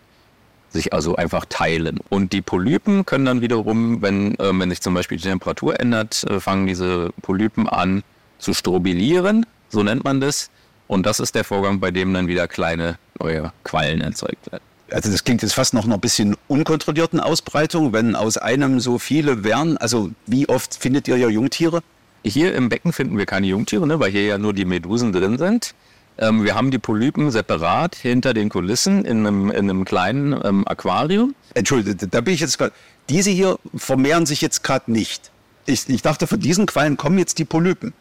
Sich 0.70 0.94
also 0.94 1.16
einfach 1.16 1.46
teilen. 1.48 2.00
Und 2.10 2.34
die 2.34 2.42
Polypen 2.42 3.06
können 3.06 3.26
dann 3.26 3.42
wiederum, 3.42 4.02
wenn, 4.02 4.36
äh, 4.36 4.52
wenn 4.60 4.70
sich 4.70 4.82
zum 4.82 4.94
Beispiel 4.94 5.18
die 5.18 5.24
Temperatur 5.24 5.80
ändert, 5.80 6.24
äh, 6.26 6.40
fangen 6.40 6.68
diese 6.68 7.12
Polypen 7.22 7.70
an 7.70 8.04
zu 8.38 8.54
strobilieren, 8.54 9.46
so 9.70 9.82
nennt 9.84 10.04
man 10.04 10.22
das. 10.22 10.50
Und 10.88 11.06
das 11.06 11.20
ist 11.20 11.36
der 11.36 11.44
Vorgang, 11.44 11.80
bei 11.80 11.92
dem 11.92 12.14
dann 12.14 12.28
wieder 12.28 12.48
kleine 12.48 12.98
neue 13.20 13.52
Quallen 13.64 14.02
erzeugt 14.02 14.52
werden 14.52 14.64
also 14.92 15.12
das 15.12 15.24
klingt 15.24 15.42
jetzt 15.42 15.54
fast 15.54 15.74
noch 15.74 15.88
ein 15.88 16.00
bisschen 16.00 16.36
unkontrollierten 16.48 17.20
Ausbreitung, 17.20 17.94
wenn 17.94 18.16
aus 18.16 18.38
einem 18.38 18.80
so 18.80 19.00
viele 19.00 19.44
wären. 19.44 19.78
Also 19.78 20.12
wie 20.26 20.48
oft 20.50 20.76
findet 20.76 21.08
ihr 21.08 21.18
ja 21.18 21.28
Jungtiere? 21.28 21.82
Hier 22.24 22.56
im 22.56 22.70
Becken 22.70 22.94
finden 22.94 23.18
wir 23.18 23.26
keine 23.26 23.48
Jungtiere, 23.48 23.88
ne, 23.88 24.00
weil 24.00 24.12
hier 24.12 24.24
ja 24.24 24.38
nur 24.38 24.54
die 24.54 24.66
Medusen 24.66 25.14
drin 25.14 25.38
sind. 25.38 25.74
Ähm, 26.20 26.44
wir 26.44 26.56
haben 26.56 26.72
die 26.72 26.80
Polypen 26.80 27.32
separat 27.32 27.96
hinter 27.96 28.34
den 28.34 28.50
Kulissen 28.50 29.06
in 29.06 29.26
einem, 29.26 29.52
in 29.52 29.70
einem 29.70 29.86
kleinen 29.86 30.40
ähm, 30.44 30.68
Aquarium. 30.68 31.36
Entschuldigung, 31.54 32.10
da 32.10 32.22
bin 32.22 32.34
ich 32.34 32.40
jetzt 32.40 32.58
gerade. 32.58 32.74
Diese 33.10 33.30
hier 33.30 33.58
vermehren 33.76 34.26
sich 34.26 34.42
jetzt 34.42 34.64
gerade 34.64 34.92
nicht. 34.92 35.32
Ich, 35.66 35.88
ich 35.88 36.02
dachte, 36.02 36.28
von 36.28 36.40
diesen 36.40 36.66
Quallen 36.66 36.98
kommen 36.98 37.18
jetzt 37.20 37.40
die 37.40 37.46
Polypen. 37.46 37.94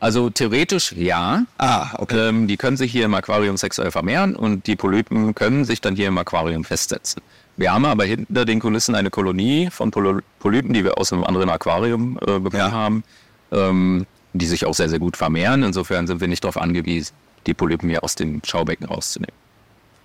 Also 0.00 0.30
theoretisch 0.30 0.92
ja. 0.92 1.44
Ah, 1.58 1.90
okay. 1.98 2.28
Ähm, 2.28 2.46
die 2.46 2.56
können 2.56 2.76
sich 2.76 2.90
hier 2.90 3.04
im 3.04 3.14
Aquarium 3.14 3.56
sexuell 3.56 3.90
vermehren 3.90 4.34
und 4.34 4.66
die 4.66 4.76
Polypen 4.76 5.34
können 5.34 5.64
sich 5.64 5.80
dann 5.80 5.94
hier 5.94 6.08
im 6.08 6.18
Aquarium 6.18 6.64
festsetzen. 6.64 7.22
Wir 7.56 7.72
haben 7.72 7.84
aber 7.84 8.04
hinter 8.04 8.46
den 8.46 8.58
Kulissen 8.60 8.94
eine 8.94 9.10
Kolonie 9.10 9.68
von 9.70 9.90
Polypen, 9.90 10.72
die 10.72 10.82
wir 10.82 10.96
aus 10.96 11.12
einem 11.12 11.24
anderen 11.24 11.50
Aquarium 11.50 12.18
äh, 12.22 12.38
bekommen 12.38 12.54
ja. 12.54 12.72
haben, 12.72 13.04
ähm, 13.52 14.06
die 14.32 14.46
sich 14.46 14.64
auch 14.64 14.74
sehr, 14.74 14.88
sehr 14.88 14.98
gut 14.98 15.18
vermehren. 15.18 15.62
Insofern 15.62 16.06
sind 16.06 16.22
wir 16.22 16.28
nicht 16.28 16.42
darauf 16.42 16.56
angewiesen, 16.56 17.12
die 17.46 17.54
Polypen 17.54 17.88
hier 17.88 18.04
aus 18.04 18.14
dem 18.14 18.40
Schaubecken 18.44 18.86
rauszunehmen. 18.86 19.34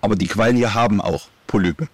Aber 0.00 0.16
die 0.16 0.26
Quallen 0.26 0.56
hier 0.56 0.74
haben 0.74 1.00
auch 1.00 1.28
Polypen. 1.46 1.88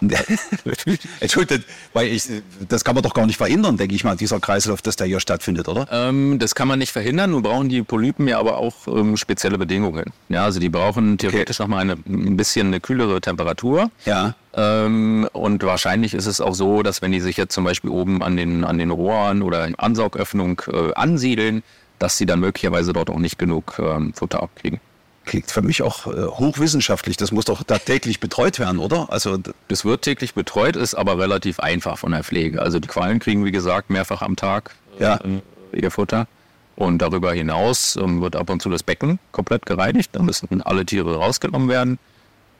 Entschuldigt, 1.20 1.64
weil 1.92 2.08
ich, 2.08 2.28
das 2.68 2.84
kann 2.84 2.94
man 2.94 3.02
doch 3.02 3.14
gar 3.14 3.26
nicht 3.26 3.36
verhindern, 3.36 3.76
denke 3.76 3.94
ich 3.94 4.04
mal, 4.04 4.16
dieser 4.16 4.38
Kreislauf, 4.38 4.80
dass 4.80 4.96
der 4.96 5.06
hier 5.06 5.20
stattfindet, 5.20 5.68
oder? 5.68 5.88
Ähm, 5.90 6.38
das 6.38 6.54
kann 6.54 6.68
man 6.68 6.78
nicht 6.78 6.92
verhindern, 6.92 7.32
nur 7.32 7.42
brauchen 7.42 7.68
die 7.68 7.82
Polypen 7.82 8.28
ja 8.28 8.38
aber 8.38 8.58
auch 8.58 8.86
ähm, 8.86 9.16
spezielle 9.16 9.58
Bedingungen. 9.58 10.12
Ja, 10.28 10.44
also 10.44 10.60
die 10.60 10.68
brauchen 10.68 11.18
theoretisch 11.18 11.58
okay. 11.58 11.68
nochmal 11.68 11.82
eine, 11.82 11.98
ein 12.06 12.36
bisschen 12.36 12.68
eine 12.68 12.80
kühlere 12.80 13.20
Temperatur. 13.20 13.90
Ja. 14.04 14.34
Ähm, 14.54 15.28
und 15.32 15.62
wahrscheinlich 15.64 16.14
ist 16.14 16.26
es 16.26 16.40
auch 16.40 16.54
so, 16.54 16.82
dass 16.82 17.02
wenn 17.02 17.12
die 17.12 17.20
sich 17.20 17.36
jetzt 17.36 17.54
zum 17.54 17.64
Beispiel 17.64 17.90
oben 17.90 18.22
an 18.22 18.36
den, 18.36 18.64
an 18.64 18.78
den 18.78 18.90
Rohren 18.90 19.42
oder 19.42 19.66
in 19.66 19.74
Ansaugöffnung 19.74 20.62
äh, 20.72 20.94
ansiedeln, 20.94 21.62
dass 21.98 22.16
sie 22.16 22.26
dann 22.26 22.38
möglicherweise 22.38 22.92
dort 22.92 23.10
auch 23.10 23.18
nicht 23.18 23.38
genug 23.38 23.80
ähm, 23.80 24.14
Futter 24.14 24.42
abkriegen 24.42 24.80
klingt 25.28 25.50
für 25.50 25.62
mich 25.62 25.82
auch 25.82 26.06
äh, 26.06 26.26
hochwissenschaftlich. 26.26 27.16
Das 27.16 27.30
muss 27.30 27.44
doch 27.44 27.62
da 27.62 27.78
täglich 27.78 28.18
betreut 28.18 28.58
werden, 28.58 28.78
oder? 28.78 29.12
Also 29.12 29.38
das 29.68 29.84
wird 29.84 30.02
täglich 30.02 30.34
betreut, 30.34 30.74
ist 30.74 30.94
aber 30.94 31.18
relativ 31.18 31.60
einfach 31.60 31.98
von 31.98 32.12
der 32.12 32.24
Pflege. 32.24 32.60
Also 32.60 32.80
die 32.80 32.88
Quallen 32.88 33.20
kriegen, 33.20 33.44
wie 33.44 33.52
gesagt, 33.52 33.90
mehrfach 33.90 34.22
am 34.22 34.34
Tag 34.34 34.74
ja. 34.98 35.16
äh, 35.16 35.80
ihr 35.80 35.90
Futter. 35.90 36.26
Und 36.74 36.98
darüber 36.98 37.32
hinaus 37.32 37.96
ähm, 37.96 38.20
wird 38.20 38.36
ab 38.36 38.50
und 38.50 38.62
zu 38.62 38.70
das 38.70 38.82
Becken 38.82 39.18
komplett 39.32 39.66
gereinigt. 39.66 40.10
Da 40.12 40.22
müssen 40.22 40.62
alle 40.62 40.86
Tiere 40.86 41.16
rausgenommen 41.16 41.68
werden. 41.68 41.98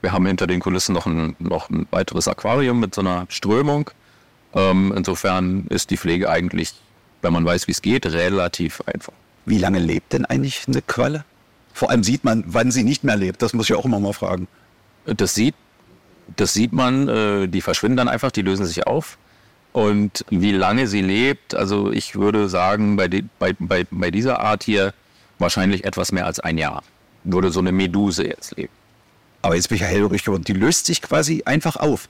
Wir 0.00 0.12
haben 0.12 0.26
hinter 0.26 0.46
den 0.46 0.60
Kulissen 0.60 0.92
noch 0.92 1.06
ein, 1.06 1.34
noch 1.38 1.70
ein 1.70 1.86
weiteres 1.90 2.28
Aquarium 2.28 2.80
mit 2.80 2.94
so 2.94 3.00
einer 3.00 3.26
Strömung. 3.28 3.90
Ähm, 4.54 4.92
insofern 4.96 5.66
ist 5.68 5.90
die 5.90 5.96
Pflege 5.96 6.30
eigentlich, 6.30 6.74
wenn 7.22 7.32
man 7.32 7.44
weiß, 7.44 7.66
wie 7.66 7.72
es 7.72 7.82
geht, 7.82 8.06
relativ 8.06 8.82
einfach. 8.86 9.12
Wie 9.46 9.58
lange 9.58 9.78
lebt 9.78 10.12
denn 10.12 10.24
eigentlich 10.24 10.64
eine 10.68 10.82
Qualle? 10.82 11.24
Vor 11.78 11.90
allem 11.90 12.02
sieht 12.02 12.24
man, 12.24 12.42
wann 12.44 12.72
sie 12.72 12.82
nicht 12.82 13.04
mehr 13.04 13.14
lebt. 13.14 13.40
Das 13.40 13.52
muss 13.52 13.70
ich 13.70 13.76
auch 13.76 13.84
immer 13.84 14.00
mal 14.00 14.12
fragen. 14.12 14.48
Das 15.06 15.36
sieht, 15.36 15.54
das 16.34 16.52
sieht 16.52 16.72
man, 16.72 17.08
äh, 17.08 17.46
die 17.46 17.60
verschwinden 17.60 17.96
dann 17.96 18.08
einfach, 18.08 18.32
die 18.32 18.42
lösen 18.42 18.66
sich 18.66 18.84
auf. 18.88 19.16
Und 19.72 20.24
wie 20.28 20.50
lange 20.50 20.88
sie 20.88 21.02
lebt, 21.02 21.54
also 21.54 21.92
ich 21.92 22.16
würde 22.16 22.48
sagen, 22.48 22.96
bei, 22.96 23.06
de, 23.06 23.22
bei, 23.38 23.52
bei, 23.56 23.86
bei 23.92 24.10
dieser 24.10 24.40
Art 24.40 24.64
hier 24.64 24.92
wahrscheinlich 25.38 25.84
etwas 25.84 26.10
mehr 26.10 26.26
als 26.26 26.40
ein 26.40 26.58
Jahr. 26.58 26.82
Würde 27.22 27.52
so 27.52 27.60
eine 27.60 27.70
Meduse 27.70 28.26
jetzt 28.26 28.56
leben. 28.56 28.72
Aber 29.42 29.54
jetzt 29.54 29.68
bin 29.68 29.76
ich 29.76 29.82
ja 29.82 29.86
hellhörig 29.86 30.24
geworden. 30.24 30.42
Die 30.42 30.54
löst 30.54 30.86
sich 30.86 31.00
quasi 31.00 31.44
einfach 31.44 31.76
auf. 31.76 32.08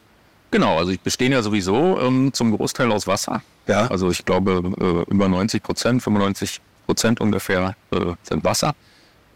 Genau, 0.50 0.78
also 0.78 0.92
ich 0.92 1.00
bestehe 1.00 1.28
ja 1.28 1.42
sowieso 1.42 2.00
ähm, 2.00 2.32
zum 2.32 2.56
Großteil 2.56 2.90
aus 2.90 3.06
Wasser. 3.06 3.42
Ja. 3.66 3.86
Also 3.88 4.10
ich 4.10 4.24
glaube, 4.24 5.04
äh, 5.08 5.12
über 5.12 5.28
90 5.28 5.62
Prozent, 5.62 6.02
95 6.02 6.62
Prozent 6.86 7.20
ungefähr 7.20 7.76
äh, 7.90 8.14
sind 8.22 8.44
Wasser. 8.44 8.74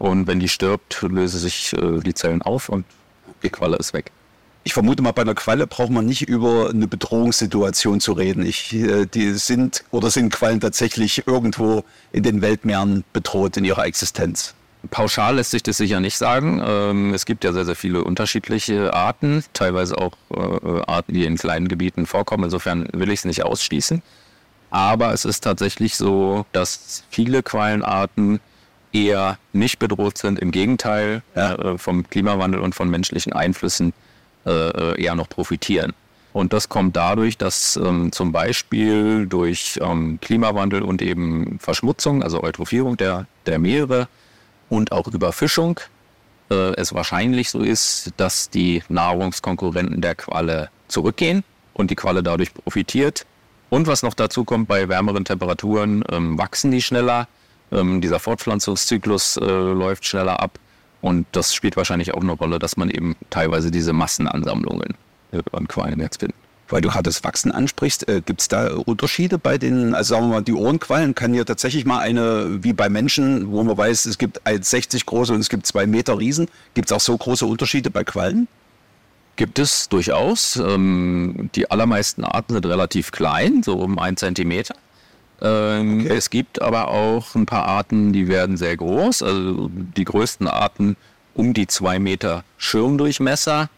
Und 0.03 0.27
wenn 0.27 0.41
die 0.41 0.49
stirbt, 0.49 1.01
lösen 1.03 1.39
sich 1.39 1.71
äh, 1.71 2.01
die 2.01 2.13
Zellen 2.13 2.41
auf 2.41 2.67
und 2.67 2.83
die 3.41 3.49
Qualle 3.49 3.77
ist 3.77 3.93
weg. 3.93 4.11
Ich 4.65 4.73
vermute 4.73 5.01
mal, 5.01 5.13
bei 5.13 5.21
einer 5.21 5.33
Qualle 5.33 5.65
braucht 5.65 5.91
man 5.91 6.05
nicht 6.05 6.23
über 6.23 6.71
eine 6.71 6.89
Bedrohungssituation 6.89 8.01
zu 8.01 8.11
reden. 8.11 8.45
Ich, 8.45 8.73
äh, 8.73 9.05
die 9.05 9.31
sind 9.31 9.85
oder 9.91 10.11
sind 10.11 10.33
Quallen 10.33 10.59
tatsächlich 10.59 11.25
irgendwo 11.25 11.85
in 12.11 12.23
den 12.23 12.41
Weltmeeren 12.41 13.05
bedroht 13.13 13.55
in 13.55 13.63
ihrer 13.63 13.85
Existenz? 13.85 14.55
Pauschal 14.91 15.37
lässt 15.37 15.51
sich 15.51 15.63
das 15.63 15.77
sicher 15.77 16.01
nicht 16.01 16.17
sagen. 16.17 16.61
Ähm, 16.61 17.13
es 17.13 17.25
gibt 17.25 17.45
ja 17.45 17.53
sehr, 17.53 17.63
sehr 17.63 17.77
viele 17.77 18.03
unterschiedliche 18.03 18.93
Arten, 18.93 19.45
teilweise 19.53 19.97
auch 19.97 20.17
äh, 20.33 20.81
Arten, 20.85 21.13
die 21.13 21.23
in 21.23 21.37
kleinen 21.37 21.69
Gebieten 21.69 22.07
vorkommen. 22.07 22.43
Insofern 22.43 22.89
will 22.91 23.09
ich 23.09 23.19
es 23.19 23.25
nicht 23.25 23.45
ausschließen. 23.45 24.01
Aber 24.69 25.13
es 25.13 25.23
ist 25.23 25.45
tatsächlich 25.45 25.95
so, 25.95 26.45
dass 26.51 27.05
viele 27.09 27.41
Quallenarten 27.41 28.41
eher 28.93 29.37
nicht 29.51 29.79
bedroht 29.79 30.17
sind. 30.17 30.39
Im 30.39 30.51
Gegenteil, 30.51 31.23
äh, 31.33 31.77
vom 31.77 32.07
Klimawandel 32.09 32.61
und 32.61 32.75
von 32.75 32.89
menschlichen 32.89 33.33
Einflüssen 33.33 33.93
äh, 34.45 34.51
äh, 34.51 35.01
eher 35.01 35.15
noch 35.15 35.29
profitieren. 35.29 35.93
Und 36.31 36.51
das 36.51 36.67
kommt 36.67 36.95
dadurch, 36.95 37.37
dass 37.37 37.75
ähm, 37.75 38.11
zum 38.11 38.31
Beispiel 38.31 39.27
durch 39.27 39.79
ähm, 39.81 40.19
Klimawandel 40.19 40.81
und 40.81 41.01
eben 41.01 41.59
Verschmutzung, 41.59 42.23
also 42.23 42.41
Eutrophierung 42.41 42.97
der, 42.97 43.27
der 43.45 43.59
Meere 43.59 44.07
und 44.69 44.91
auch 44.91 45.07
Überfischung, 45.07 45.79
äh, 46.49 46.73
es 46.75 46.93
wahrscheinlich 46.93 47.51
so 47.51 47.59
ist, 47.59 48.11
dass 48.17 48.49
die 48.49 48.81
Nahrungskonkurrenten 48.89 50.01
der 50.01 50.15
Qualle 50.15 50.69
zurückgehen 50.87 51.43
und 51.73 51.91
die 51.91 51.95
Qualle 51.95 52.23
dadurch 52.23 52.53
profitiert. 52.53 53.25
Und 53.69 53.87
was 53.87 54.03
noch 54.03 54.13
dazu 54.13 54.43
kommt, 54.43 54.67
bei 54.67 54.89
wärmeren 54.89 55.25
Temperaturen 55.25 56.03
ähm, 56.11 56.37
wachsen 56.37 56.71
die 56.71 56.81
schneller, 56.81 57.27
ähm, 57.73 58.01
dieser 58.01 58.19
Fortpflanzungszyklus 58.19 59.37
äh, 59.37 59.45
läuft 59.45 60.05
schneller 60.05 60.39
ab. 60.39 60.59
Und 61.01 61.25
das 61.33 61.53
spielt 61.53 61.75
wahrscheinlich 61.75 62.13
auch 62.13 62.21
eine 62.21 62.31
Rolle, 62.31 62.59
dass 62.59 62.77
man 62.77 62.89
eben 62.89 63.15
teilweise 63.29 63.71
diese 63.71 63.91
Massenansammlungen 63.91 64.93
äh, 65.33 65.41
an 65.51 65.67
Quallen 65.67 65.99
jetzt 65.99 66.21
findet. 66.21 66.37
Weil 66.69 66.81
du 66.81 66.89
das 67.03 67.23
Wachsen 67.23 67.51
ansprichst, 67.51 68.07
äh, 68.07 68.21
gibt 68.25 68.41
es 68.41 68.47
da 68.47 68.73
Unterschiede 68.73 69.37
bei 69.37 69.57
den, 69.57 69.93
also 69.93 70.15
sagen 70.15 70.27
wir 70.27 70.35
mal, 70.35 70.41
die 70.41 70.53
Ohrenquallen? 70.53 71.13
Kann 71.13 71.33
hier 71.33 71.45
tatsächlich 71.45 71.85
mal 71.85 71.99
eine, 71.99 72.63
wie 72.63 72.73
bei 72.73 72.89
Menschen, 72.89 73.51
wo 73.51 73.63
man 73.63 73.77
weiß, 73.77 74.05
es 74.05 74.17
gibt 74.17 74.47
1,60 74.47 75.05
große 75.05 75.33
und 75.33 75.41
es 75.41 75.49
gibt 75.49 75.67
zwei 75.67 75.85
Meter 75.85 76.17
Riesen, 76.17 76.47
gibt 76.73 76.89
es 76.89 76.95
auch 76.95 77.01
so 77.01 77.17
große 77.17 77.45
Unterschiede 77.45 77.91
bei 77.91 78.03
Quallen? 78.03 78.47
Gibt 79.35 79.59
es 79.59 79.89
durchaus. 79.89 80.55
Ähm, 80.55 81.49
die 81.55 81.69
allermeisten 81.69 82.23
Arten 82.23 82.53
sind 82.53 82.65
relativ 82.65 83.11
klein, 83.11 83.61
so 83.61 83.73
um 83.73 83.99
ein 83.99 84.15
Zentimeter. 84.15 84.75
Ähm, 85.41 86.01
Okay. 86.01 86.15
Es 86.15 86.29
gibt 86.29 86.61
aber 86.61 86.87
auch 86.89 87.35
ein 87.35 87.45
paar 87.45 87.65
Arten, 87.65 88.13
die 88.13 88.27
werden 88.27 88.57
sehr 88.57 88.77
groß. 88.77 89.23
Also 89.23 89.69
die 89.71 90.03
größten 90.05 90.47
Arten 90.47 90.95
um 91.33 91.53
die 91.53 91.67
zwei 91.67 91.99
Meter 91.99 92.43
Schirmdurchmesser, 92.57 93.69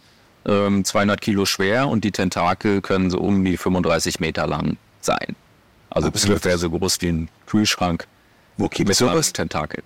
ähm, 0.46 0.84
200 0.84 1.22
Kilo 1.22 1.46
schwer 1.46 1.88
und 1.88 2.04
die 2.04 2.12
Tentakel 2.12 2.82
können 2.82 3.10
so 3.10 3.20
um 3.20 3.44
die 3.46 3.58
35 3.58 4.20
Meter 4.20 4.46
lang 4.48 4.78
sein. 5.02 5.36
Also 5.90 6.10
Absolut. 6.10 6.36
ungefähr 6.36 6.58
so 6.58 6.70
groß 6.70 7.02
wie 7.02 7.10
ein 7.10 7.30
Kühlschrank 7.48 8.08
Wo 8.58 8.68
gibt 8.68 8.90
mit 8.90 8.92
es 8.92 8.98
sowas? 8.98 9.32
Tentakel. 9.34 9.84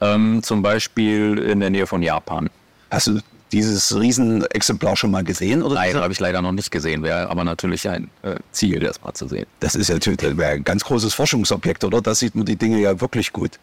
Ähm, 0.00 0.42
zum 0.42 0.60
Beispiel 0.62 1.38
in 1.38 1.60
der 1.60 1.70
Nähe 1.70 1.86
von 1.86 2.02
Japan. 2.02 2.50
Hast 2.90 3.06
du 3.06 3.20
dieses 3.52 3.94
Riesenexemplar 3.98 4.96
schon 4.96 5.10
mal 5.10 5.24
gesehen? 5.24 5.62
Oder 5.62 5.76
Nein, 5.76 5.94
habe 5.96 6.12
ich 6.12 6.20
leider 6.20 6.42
noch 6.42 6.52
nicht 6.52 6.70
gesehen. 6.70 7.02
Wäre 7.02 7.28
aber 7.28 7.44
natürlich 7.44 7.88
ein 7.88 8.10
äh, 8.22 8.36
Ziel, 8.52 8.80
das 8.80 9.00
mal 9.02 9.14
zu 9.14 9.28
sehen. 9.28 9.46
Das 9.60 9.74
ist 9.74 9.88
ja 9.88 9.94
natürlich 9.94 10.22
ein 10.24 10.64
ganz 10.64 10.84
großes 10.84 11.14
Forschungsobjekt, 11.14 11.84
oder? 11.84 12.00
Da 12.02 12.14
sieht 12.14 12.34
man 12.34 12.44
die 12.44 12.56
Dinge 12.56 12.78
ja 12.80 13.00
wirklich 13.00 13.32
gut. 13.32 13.58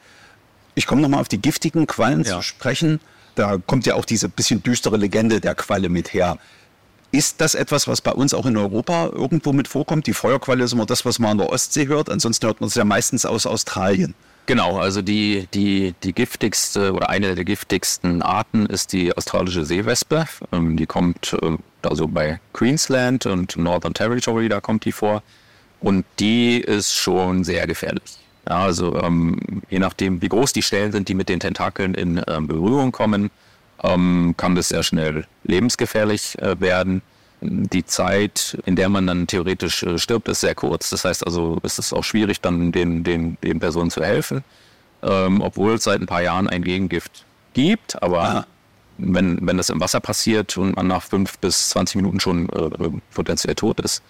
Ich 0.76 0.88
komme 0.88 1.02
nochmal 1.02 1.20
auf 1.22 1.28
die 1.28 1.42
giftigen 1.42 1.86
Quallen 1.86 2.24
Ja. 2.24 2.38
zu 2.38 2.42
sprechen. 2.42 3.00
Da 3.36 3.58
kommt 3.66 3.86
ja 3.86 3.96
auch 3.96 4.06
diese 4.06 4.30
bisschen 4.30 4.64
düstere 4.64 4.98
Legende 4.98 5.40
der 5.42 5.56
Qualle 5.56 5.90
mit 5.90 6.14
her. 6.14 6.38
Ist 7.12 7.42
das 7.42 7.54
etwas, 7.54 7.88
was 7.88 8.02
bei 8.02 8.12
uns 8.12 8.34
auch 8.34 8.46
in 8.48 8.58
Europa 8.58 9.08
irgendwo 9.12 9.54
mit 9.54 9.68
vorkommt? 9.68 10.08
Die 10.08 10.14
Feuerqualle 10.14 10.64
ist 10.64 10.74
immer 10.74 10.86
das, 10.88 11.06
was 11.06 11.20
man 11.20 11.32
an 11.32 11.38
der 11.40 11.50
Ostsee 11.50 11.88
hört. 11.88 12.10
Ansonsten 12.10 12.46
hört 12.48 12.60
man 12.60 12.70
es 12.70 12.76
ja 12.76 12.86
meistens 12.86 13.26
aus 13.26 13.46
Australien. 13.46 14.16
Genau, 14.46 14.78
also 14.78 15.02
die, 15.02 15.48
die, 15.54 15.96
die 16.04 16.12
giftigste 16.12 16.94
oder 16.94 17.10
eine 17.10 17.34
der 17.34 17.46
giftigsten 17.46 18.22
Arten 18.22 18.66
ist 18.66 18.92
die 18.92 19.16
australische 19.16 19.64
Seewespe. 19.64 20.26
Ähm, 20.52 20.76
die 20.76 20.86
kommt 20.86 21.36
ähm, 21.42 21.60
also 21.82 22.08
bei 22.08 22.42
Queensland 22.52 23.26
und 23.26 23.56
Northern 23.56 23.94
Territory, 23.94 24.50
da 24.50 24.60
kommt 24.60 24.84
die 24.84 24.92
vor. 24.92 25.24
Und 25.80 26.06
die 26.20 26.60
ist 26.60 26.94
schon 26.94 27.44
sehr 27.44 27.68
gefährlich. 27.68 28.18
Also 28.46 29.02
ähm, 29.02 29.62
je 29.70 29.80
nachdem, 29.80 30.22
wie 30.22 30.30
groß 30.30 30.52
die 30.52 30.62
Stellen 30.62 30.92
sind, 30.92 31.08
die 31.08 31.14
mit 31.14 31.30
den 31.30 31.40
Tentakeln 31.40 31.94
in 31.94 32.22
ähm, 32.28 32.48
Berührung 32.48 32.92
kommen, 32.92 33.32
kann 33.86 34.56
das 34.56 34.70
sehr 34.70 34.84
schnell 34.84 35.26
lebensgefährlich 35.44 36.40
äh, 36.40 36.58
werden. 36.62 37.02
Die 37.46 37.86
Zeit, 37.86 38.58
in 38.66 38.76
der 38.76 38.90
man 38.90 39.06
dann 39.06 39.28
theoretisch 39.28 39.84
äh, 39.84 39.98
stirbt, 39.98 40.30
ist 40.30 40.42
sehr 40.42 40.56
kurz. 40.56 40.90
Das 40.90 41.04
heißt 41.04 41.26
also, 41.26 41.60
es 41.64 41.78
ist 41.78 41.94
auch 41.94 42.04
schwierig, 42.04 42.42
dann 42.42 42.72
den, 42.72 43.04
den, 43.04 43.38
den 43.44 43.60
Personen 43.60 43.92
zu 43.92 44.04
helfen, 44.04 44.44
ähm, 45.02 45.42
obwohl 45.42 45.74
es 45.74 45.84
seit 45.84 46.02
ein 46.02 46.08
paar 46.08 46.22
Jahren 46.22 46.48
ein 46.48 46.64
Gegengift 46.64 47.26
gibt. 47.54 48.02
Aber 48.02 48.48
wenn, 48.98 49.46
wenn 49.46 49.58
das 49.58 49.70
im 49.70 49.82
Wasser 49.82 50.00
passiert 50.00 50.58
und 50.58 50.76
man 50.76 50.88
nach 50.88 51.04
fünf 51.04 51.38
bis 51.40 51.70
20 51.70 51.98
Minuten 51.98 52.20
schon 52.20 52.48
äh, 52.50 52.90
potenziell 53.14 53.56
tot 53.56 53.82
ist, 53.82 54.02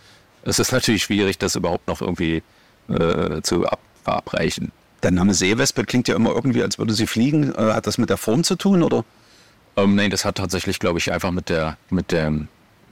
ist 0.44 0.60
es 0.60 0.72
natürlich 0.72 1.04
schwierig, 1.04 1.38
das 1.38 1.56
überhaupt 1.56 1.88
noch 1.88 2.02
irgendwie 2.02 2.44
äh, 2.90 3.42
zu 3.42 3.66
ab 3.66 3.80
verabreichen. 4.04 4.72
Der 5.02 5.12
Name 5.12 5.34
Seewespe 5.34 5.84
klingt 5.84 6.08
ja 6.08 6.16
immer 6.16 6.32
irgendwie, 6.32 6.62
als 6.62 6.78
würde 6.78 6.94
sie 6.94 7.08
fliegen. 7.08 7.54
Äh, 7.56 7.74
hat 7.74 7.88
das 7.88 7.98
mit 7.98 8.10
der 8.10 8.18
Form 8.18 8.44
zu 8.44 8.56
tun, 8.56 8.84
oder? 8.84 9.04
Ähm, 9.76 9.96
nein, 9.96 10.12
das 10.12 10.24
hat 10.24 10.36
tatsächlich, 10.36 10.80
glaube 10.80 11.00
ich, 11.00 11.12
einfach 11.12 11.32
mit 11.32 11.50
der, 11.50 11.78
mit 11.90 12.12
der, 12.12 12.32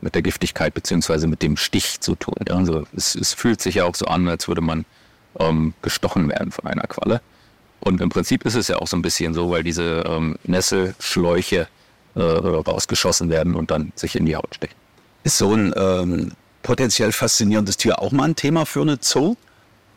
mit 0.02 0.16
der 0.16 0.22
Giftigkeit 0.22 0.74
beziehungsweise 0.74 1.28
mit 1.28 1.42
dem 1.42 1.58
Stich 1.58 2.02
zu 2.02 2.16
tun. 2.16 2.36
Ja, 2.48 2.56
also 2.56 2.86
es, 2.96 3.16
es 3.16 3.34
fühlt 3.34 3.62
sich 3.62 3.76
ja 3.76 3.86
auch 3.86 3.96
so 3.96 4.06
an, 4.06 4.28
als 4.28 4.48
würde 4.48 4.62
man 4.62 4.86
ähm, 5.40 5.74
gestochen 5.82 6.30
werden 6.30 6.52
von 6.52 6.68
einer 6.68 6.84
Qualle. 6.84 7.22
Und 7.80 8.02
im 8.02 8.10
Prinzip 8.10 8.46
ist 8.46 8.56
es 8.56 8.68
ja 8.68 8.78
auch 8.78 8.88
so 8.88 8.96
ein 8.96 9.02
bisschen 9.02 9.34
so, 9.34 9.50
weil 9.50 9.64
diese 9.64 10.04
ähm, 10.06 10.38
Nesselschläuche 10.44 11.68
äh, 12.16 12.22
rausgeschossen 12.22 13.30
werden 13.30 13.56
und 13.56 13.72
dann 13.72 13.92
sich 13.96 14.16
in 14.16 14.26
die 14.26 14.36
Haut 14.36 14.56
stechen. 14.56 14.76
Ist 15.24 15.38
so 15.38 15.54
ein 15.54 15.74
ähm, 15.76 16.32
potenziell 16.62 17.12
faszinierendes 17.12 17.78
Tier 17.78 18.00
auch 18.00 18.12
mal 18.12 18.26
ein 18.26 18.36
Thema 18.36 18.66
für 18.66 18.82
eine 18.82 18.98
Zoo? 19.02 19.36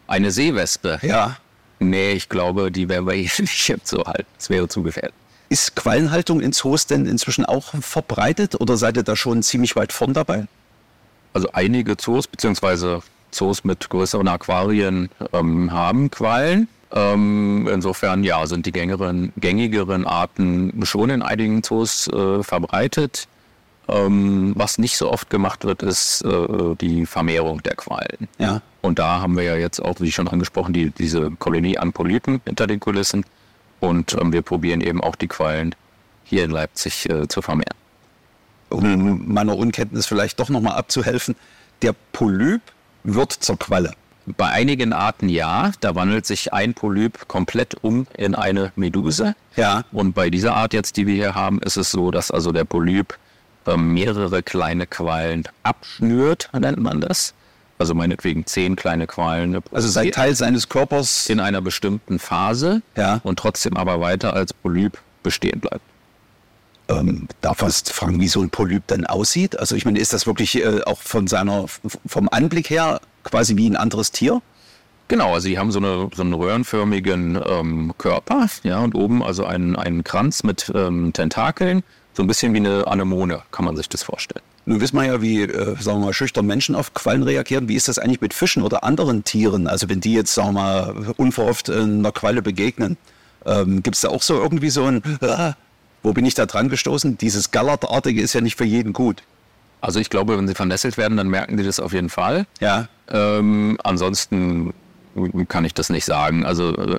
Eine 0.07 0.31
Seewespe? 0.31 0.99
Ja. 1.03 1.39
Nee, 1.79 2.13
ich 2.13 2.29
glaube, 2.29 2.71
die 2.71 2.89
werden 2.89 3.07
wir 3.07 3.15
hier 3.15 3.31
nicht 3.39 3.69
im 3.71 3.81
Zoo 3.85 4.05
halten. 4.05 4.27
Das 4.37 4.51
wäre 4.51 4.69
zu 4.69 4.83
gefährlich. 4.83 5.15
Ist 5.49 5.77
Quallenhaltung 5.77 6.41
in 6.41 6.53
Zoos 6.53 6.87
denn 6.87 7.07
inzwischen 7.07 7.45
auch 7.45 7.75
verbreitet 7.81 8.61
oder 8.61 8.77
seid 8.77 8.97
ihr 8.97 9.03
da 9.03 9.15
schon 9.15 9.43
ziemlich 9.43 9.77
weit 9.77 9.93
vorn 9.93 10.15
dabei? 10.15 10.47
Also 11.33 11.49
einige 11.53 11.97
Zoos, 11.97 12.27
beziehungsweise 12.27 13.03
Zoos 13.31 13.65
mit 13.65 13.91
größeren 13.91 14.27
Aquarien 14.29 15.11
ähm, 15.33 15.73
haben 15.73 16.11
Quallen. 16.11 16.69
Ähm, 16.93 17.69
insofern 17.71 18.23
ja, 18.23 18.47
sind 18.47 18.67
die 18.67 18.73
gängigeren, 18.73 19.33
gängigeren 19.37 20.07
Arten 20.07 20.81
schon 20.85 21.11
in 21.11 21.23
einigen 21.23 21.63
Zoos 21.63 22.07
äh, 22.07 22.43
verbreitet. 22.43 23.27
Ähm, 23.89 24.53
was 24.57 24.79
nicht 24.79 24.97
so 24.97 25.11
oft 25.11 25.29
gemacht 25.29 25.65
wird, 25.65 25.83
ist 25.83 26.23
äh, 26.23 26.75
die 26.81 27.05
Vermehrung 27.05 27.63
der 27.63 27.75
Quallen. 27.75 28.29
Ja. 28.39 28.63
Und 28.81 28.99
da 28.99 29.21
haben 29.21 29.37
wir 29.37 29.43
ja 29.43 29.57
jetzt 29.57 29.81
auch, 29.81 30.01
wie 30.01 30.13
schon 30.13 30.29
angesprochen, 30.29 30.73
die, 30.73 30.91
diese 30.91 31.31
Kolonie 31.33 31.77
an 31.79 31.93
Polypen 31.93 32.41
hinter 32.47 32.67
den 32.67 32.81
Kulissen. 32.81 33.25
Und 33.85 34.15
ähm, 34.15 34.33
wir 34.33 34.43
probieren 34.43 34.81
eben 34.81 35.03
auch 35.03 35.15
die 35.15 35.29
Quallen 35.29 35.75
hier 36.25 36.45
in 36.45 36.51
Leipzig 36.51 37.09
äh, 37.11 37.29
zu 37.29 37.43
vermehren. 37.43 37.77
Um 38.71 39.33
meiner 39.33 39.57
Unkenntnis 39.57 40.07
vielleicht 40.07 40.41
doch 40.41 40.49
nochmal 40.49 40.77
abzuhelfen, 40.77 41.37
der 41.83 41.95
Polyp 42.13 42.63
wird 43.05 43.33
zur 43.33 43.59
Qualle. 43.59 43.93
Bei 44.27 44.49
einigen 44.49 44.95
Arten 44.95 45.29
ja, 45.29 45.73
da 45.81 45.95
wandelt 45.95 46.25
sich 46.25 46.55
ein 46.55 46.73
Polyp 46.73 47.29
komplett 47.29 47.77
um 47.85 48.07
in 48.17 48.35
eine 48.35 48.73
Meduse. 48.75 49.37
Ja. 49.55 49.85
Und 49.93 50.15
bei 50.15 50.31
dieser 50.31 50.55
Art 50.55 50.73
jetzt, 50.73 50.97
die 50.97 51.07
wir 51.07 51.15
hier 51.15 51.35
haben, 51.35 51.61
ist 51.61 51.77
es 51.77 51.91
so, 51.91 52.11
dass 52.11 52.31
also 52.31 52.51
der 52.51 52.65
Polyp 52.65 53.19
ähm, 53.67 53.93
mehrere 53.93 54.43
kleine 54.43 54.87
Quallen 54.87 55.45
abschnürt, 55.63 56.49
nennt 56.59 56.79
man 56.79 57.03
das. 57.03 57.35
Also 57.79 57.95
meinetwegen 57.95 58.47
zehn 58.47 58.77
kleine 58.77 59.07
Quallen. 59.07 59.61
Also 59.73 59.89
sein 59.89 60.13
Teil 60.13 60.35
seines 60.37 60.69
Körpers. 60.69 61.29
in 61.29 61.41
einer 61.41 61.61
bestimmten 61.61 62.19
Phase 62.19 62.83
Ja. 62.97 63.21
und 63.25 63.39
trotzdem 63.39 63.77
aber 63.77 64.01
weiter 64.01 64.35
als 64.35 64.53
Polyp 64.53 64.99
bestehen 65.23 65.61
bleibt. 65.61 65.81
Ähm, 66.89 67.29
darf 67.41 67.59
fast 67.59 67.93
fragen, 67.93 68.21
wie 68.21 68.29
so 68.29 68.43
ein 68.43 68.51
Polyp 68.51 68.83
dann 68.87 69.07
aussieht? 69.07 69.59
Also 69.59 69.75
ich 69.75 69.87
meine, 69.87 69.99
ist 69.99 70.13
das 70.13 70.27
wirklich 70.27 70.57
äh, 70.63 70.83
auch 70.85 71.01
von 71.01 71.27
seiner, 71.27 71.65
vom 72.07 72.29
Anblick 72.29 72.69
her 72.69 73.01
quasi 73.23 73.57
wie 73.57 73.69
ein 73.69 73.77
anderes 73.77 74.13
Tier? 74.13 74.43
Genau, 75.09 75.35
also 75.35 75.49
die 75.49 75.59
haben 75.59 75.71
so, 75.71 75.79
eine, 75.79 76.09
so 76.15 76.23
einen 76.23 76.35
röhrenförmigen 76.35 77.39
ähm, 77.47 77.95
Körper, 77.99 78.49
ja, 78.63 78.79
und 78.81 78.95
oben 78.95 79.23
also 79.23 79.45
einen, 79.45 79.77
einen 79.77 80.03
Kranz 80.05 80.43
mit 80.45 80.71
ähm, 80.75 81.13
Tentakeln, 81.13 81.83
so 82.15 82.23
ein 82.23 82.27
bisschen 82.27 82.53
wie 82.55 82.59
eine 82.59 82.87
Anemone, 82.87 83.43
kann 83.51 83.65
man 83.65 83.77
sich 83.77 83.89
das 83.89 84.03
vorstellen. 84.03 84.45
Nun 84.67 84.81
wissen 84.81 84.97
wir 84.97 85.05
ja, 85.05 85.21
wie, 85.21 85.43
äh, 85.43 85.77
sagen 85.81 86.01
wir 86.01 86.07
mal, 86.07 86.13
schüchtern 86.13 86.47
Menschen 86.47 86.75
auf 86.75 86.95
Quallen 86.95 87.23
reagieren. 87.23 87.69
Wie 87.69 87.75
ist 87.75 87.89
das 87.89 87.99
eigentlich 87.99 88.21
mit 88.21 88.33
Fischen 88.33 88.63
oder 88.63 88.83
anderen 88.83 89.25
Tieren? 89.25 89.67
Also 89.67 89.89
wenn 89.89 90.01
die 90.01 90.15
jetzt, 90.15 90.35
sagen 90.35 90.49
wir 90.49 90.53
mal, 90.53 91.15
unverhofft 91.17 91.69
äh, 91.69 91.81
einer 91.81 92.13
Qualle 92.13 92.41
begegnen, 92.41 92.97
ähm, 93.45 93.83
gibt 93.83 93.97
es 93.97 94.03
da 94.03 94.09
auch 94.09 94.23
so 94.23 94.41
irgendwie 94.41 94.71
so 94.71 94.85
ein, 94.85 95.03
ah, 95.21 95.55
wo 96.03 96.13
bin 96.13 96.25
ich 96.25 96.35
da 96.35 96.47
dran 96.47 96.69
gestoßen? 96.69 97.19
Dieses 97.19 97.51
Gallertartige 97.51 98.23
ist 98.23 98.33
ja 98.33 98.41
nicht 98.41 98.57
für 98.57 98.65
jeden 98.65 98.93
gut. 98.93 99.23
Also 99.83 100.01
ich 100.01 100.09
glaube, 100.09 100.39
wenn 100.39 100.49
sie 100.49 100.55
vernässelt 100.55 100.97
werden, 100.97 101.19
dann 101.19 101.29
merken 101.29 101.59
die 101.59 101.65
das 101.65 101.79
auf 101.79 101.93
jeden 101.93 102.09
Fall. 102.09 102.47
Ja. 102.61 102.89
Ähm, 103.11 103.77
ansonsten 103.85 104.73
kann 105.49 105.67
ich 105.67 105.75
das 105.75 105.91
nicht 105.91 106.07
sagen. 106.07 106.47
Also 106.47 106.75
äh, 106.75 106.99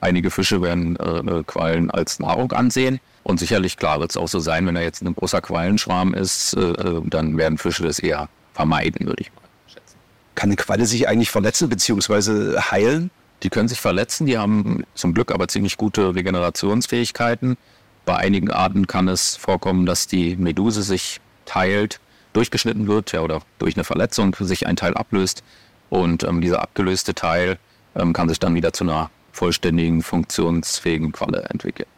einige 0.00 0.30
Fische 0.30 0.60
werden 0.60 0.96
äh, 0.96 1.44
Quallen 1.46 1.90
als 1.90 2.18
Nahrung 2.18 2.50
ansehen. 2.50 2.98
Und 3.22 3.38
sicherlich, 3.38 3.76
klar, 3.76 4.00
wird 4.00 4.10
es 4.10 4.16
auch 4.16 4.28
so 4.28 4.40
sein, 4.40 4.66
wenn 4.66 4.74
da 4.74 4.80
jetzt 4.80 5.02
ein 5.02 5.14
großer 5.14 5.40
Quallenschwarm 5.40 6.14
ist, 6.14 6.54
äh, 6.54 6.60
äh, 6.60 7.02
dann 7.04 7.36
werden 7.36 7.58
Fische 7.58 7.82
das 7.82 7.98
eher 7.98 8.28
vermeiden, 8.54 9.06
würde 9.06 9.22
ich 9.22 9.30
mal 9.34 9.42
schätzen. 9.66 9.96
Kann 10.34 10.48
eine 10.48 10.56
Qualle 10.56 10.86
sich 10.86 11.08
eigentlich 11.08 11.30
verletzen 11.30 11.68
bzw. 11.68 12.58
heilen? 12.58 13.10
Die 13.42 13.50
können 13.50 13.68
sich 13.68 13.80
verletzen, 13.80 14.26
die 14.26 14.36
haben 14.36 14.84
zum 14.94 15.14
Glück 15.14 15.32
aber 15.32 15.48
ziemlich 15.48 15.76
gute 15.76 16.14
Regenerationsfähigkeiten. 16.14 17.56
Bei 18.04 18.16
einigen 18.16 18.50
Arten 18.50 18.86
kann 18.86 19.08
es 19.08 19.36
vorkommen, 19.36 19.86
dass 19.86 20.06
die 20.06 20.36
Meduse 20.36 20.82
sich 20.82 21.20
teilt, 21.46 22.00
durchgeschnitten 22.32 22.86
wird 22.86 23.12
ja, 23.12 23.20
oder 23.20 23.40
durch 23.58 23.76
eine 23.76 23.84
Verletzung 23.84 24.36
sich 24.38 24.66
ein 24.66 24.76
Teil 24.76 24.94
ablöst. 24.94 25.42
Und 25.88 26.22
ähm, 26.22 26.40
dieser 26.40 26.62
abgelöste 26.62 27.14
Teil 27.14 27.58
ähm, 27.94 28.12
kann 28.12 28.28
sich 28.28 28.38
dann 28.38 28.54
wieder 28.54 28.72
zu 28.72 28.84
einer 28.84 29.10
vollständigen, 29.32 30.02
funktionsfähigen 30.02 31.12
Qualle 31.12 31.42
entwickeln. 31.50 31.88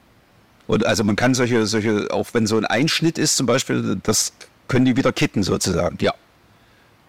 Und 0.72 0.86
also 0.86 1.04
man 1.04 1.16
kann 1.16 1.34
solche, 1.34 1.66
solche, 1.66 2.10
auch 2.12 2.28
wenn 2.32 2.46
so 2.46 2.56
ein 2.56 2.64
Einschnitt 2.64 3.18
ist 3.18 3.36
zum 3.36 3.44
Beispiel, 3.44 4.00
das 4.04 4.32
können 4.68 4.86
die 4.86 4.96
wieder 4.96 5.12
kitten 5.12 5.42
sozusagen. 5.42 5.98
Ja, 6.00 6.14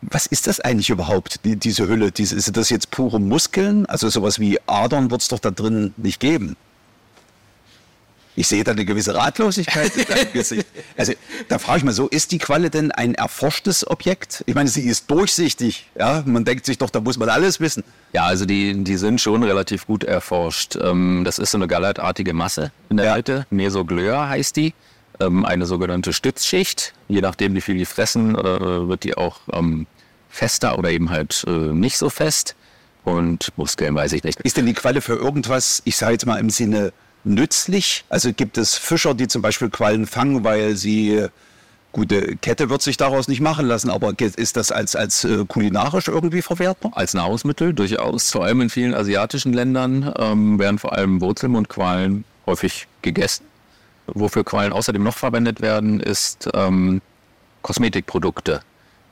Was 0.02 0.26
ist 0.26 0.48
das 0.48 0.60
eigentlich 0.60 0.90
überhaupt, 0.90 1.46
die, 1.46 1.56
diese 1.56 1.88
Hülle? 1.88 2.12
Diese, 2.12 2.36
ist 2.36 2.58
das 2.58 2.70
jetzt 2.70 2.92
pure 2.92 3.22
Muskeln? 3.22 3.86
Also 3.86 4.10
sowas 4.10 4.38
wie 4.38 4.60
Adern 4.66 5.12
wird 5.12 5.22
es 5.22 5.30
doch 5.30 5.40
da 5.40 5.50
drin 5.50 5.94
nicht 5.96 6.20
geben. 6.20 6.58
Ich 8.36 8.48
sehe 8.48 8.64
da 8.64 8.72
eine 8.72 8.84
gewisse 8.86 9.14
Ratlosigkeit 9.14 9.96
in 9.96 10.06
deinem 10.06 10.32
Gesicht. 10.34 10.66
Also 10.98 11.14
da 11.50 11.60
frage 11.60 11.80
ich 11.80 11.84
mal 11.84 11.92
so, 11.94 12.08
ist 12.08 12.32
die 12.32 12.40
Qualle 12.40 12.70
denn 12.70 12.92
ein 12.92 13.14
erforschtes 13.14 13.86
Objekt? 13.90 14.44
Ich 14.48 14.56
meine, 14.56 14.70
sie 14.70 14.82
ist 14.88 15.10
durchsichtig. 15.12 15.88
Ja, 15.98 16.24
man 16.26 16.44
denkt 16.44 16.66
sich 16.66 16.78
doch, 16.80 16.90
da 16.90 17.00
muss 17.00 17.18
man 17.18 17.30
alles 17.30 17.60
wissen. 17.60 17.84
Ja, 18.12 18.24
also 18.26 18.46
die, 18.46 18.84
die 18.84 18.98
sind 18.98 19.22
schon 19.22 19.44
relativ 19.44 19.86
gut 19.86 20.04
erforscht. 20.04 20.76
Ähm, 20.82 21.22
das 21.26 21.38
ist 21.38 21.52
so 21.52 21.58
eine 21.60 21.68
gallertartige 21.68 22.34
Masse 22.34 22.72
in 22.90 22.98
der 22.98 23.06
Ja. 23.08 23.16
Mitte. 23.18 23.46
Mesogleur 23.52 24.28
heißt 24.30 24.56
die. 24.56 24.74
ähm, 25.20 25.46
eine 25.46 25.68
sogenannte 25.68 26.12
Stützschicht. 26.12 26.94
Je 27.08 27.22
nachdem, 27.22 27.54
wie 27.54 27.62
viel 27.62 27.78
die 27.78 27.86
fressen, 27.86 28.36
äh, 28.36 28.44
wird 28.88 29.04
die 29.04 29.16
auch 29.16 29.42
ähm, 29.52 29.86
fester 30.30 30.80
oder 30.80 30.90
eben 30.90 31.12
halt 31.12 31.44
äh, 31.48 31.52
nicht 31.52 32.00
so 32.00 32.10
fest. 32.10 32.56
Und 33.04 33.50
Muskeln 33.58 33.94
weiß 33.94 34.14
ich 34.14 34.24
nicht. 34.24 34.40
Ist 34.42 34.58
denn 34.58 34.66
die 34.66 34.74
Qualle 34.74 35.02
für 35.02 35.14
irgendwas, 35.16 35.82
ich 35.86 35.98
sage 35.98 36.14
jetzt 36.14 36.26
mal 36.26 36.40
im 36.40 36.50
Sinne 36.50 36.94
nützlich? 37.24 38.06
Also 38.10 38.34
gibt 38.34 38.58
es 38.58 38.76
Fischer, 38.76 39.14
die 39.14 39.28
zum 39.28 39.42
Beispiel 39.42 39.70
Quallen 39.70 40.06
fangen, 40.08 40.44
weil 40.44 40.76
sie 40.76 41.28
Gute 41.94 42.38
Kette 42.38 42.72
wird 42.72 42.82
sich 42.82 42.98
daraus 42.98 43.28
nicht 43.28 43.40
machen 43.40 43.68
lassen, 43.68 43.92
aber 43.92 44.14
ist 44.20 44.58
das 44.58 44.72
als, 44.72 44.96
als 44.96 45.24
äh, 45.26 45.46
kulinarisch 45.48 46.08
irgendwie 46.08 46.42
verwertbar? 46.42 46.92
Als 46.96 47.14
Nahrungsmittel 47.14 47.72
durchaus. 47.72 48.32
Vor 48.32 48.44
allem 48.44 48.62
in 48.62 48.72
vielen 48.72 48.96
asiatischen 48.96 49.54
Ländern 49.54 50.12
ähm, 50.18 50.58
werden 50.58 50.80
vor 50.80 50.94
allem 50.94 51.22
Wurzelmundquallen 51.22 52.26
häufig 52.48 52.88
gegessen. 53.04 53.46
Wofür 54.08 54.44
Quallen 54.44 54.74
außerdem 54.74 55.04
noch 55.04 55.16
verwendet 55.16 55.62
werden, 55.62 56.00
ist 56.00 56.50
ähm, 56.56 57.00
Kosmetikprodukte. 57.62 58.62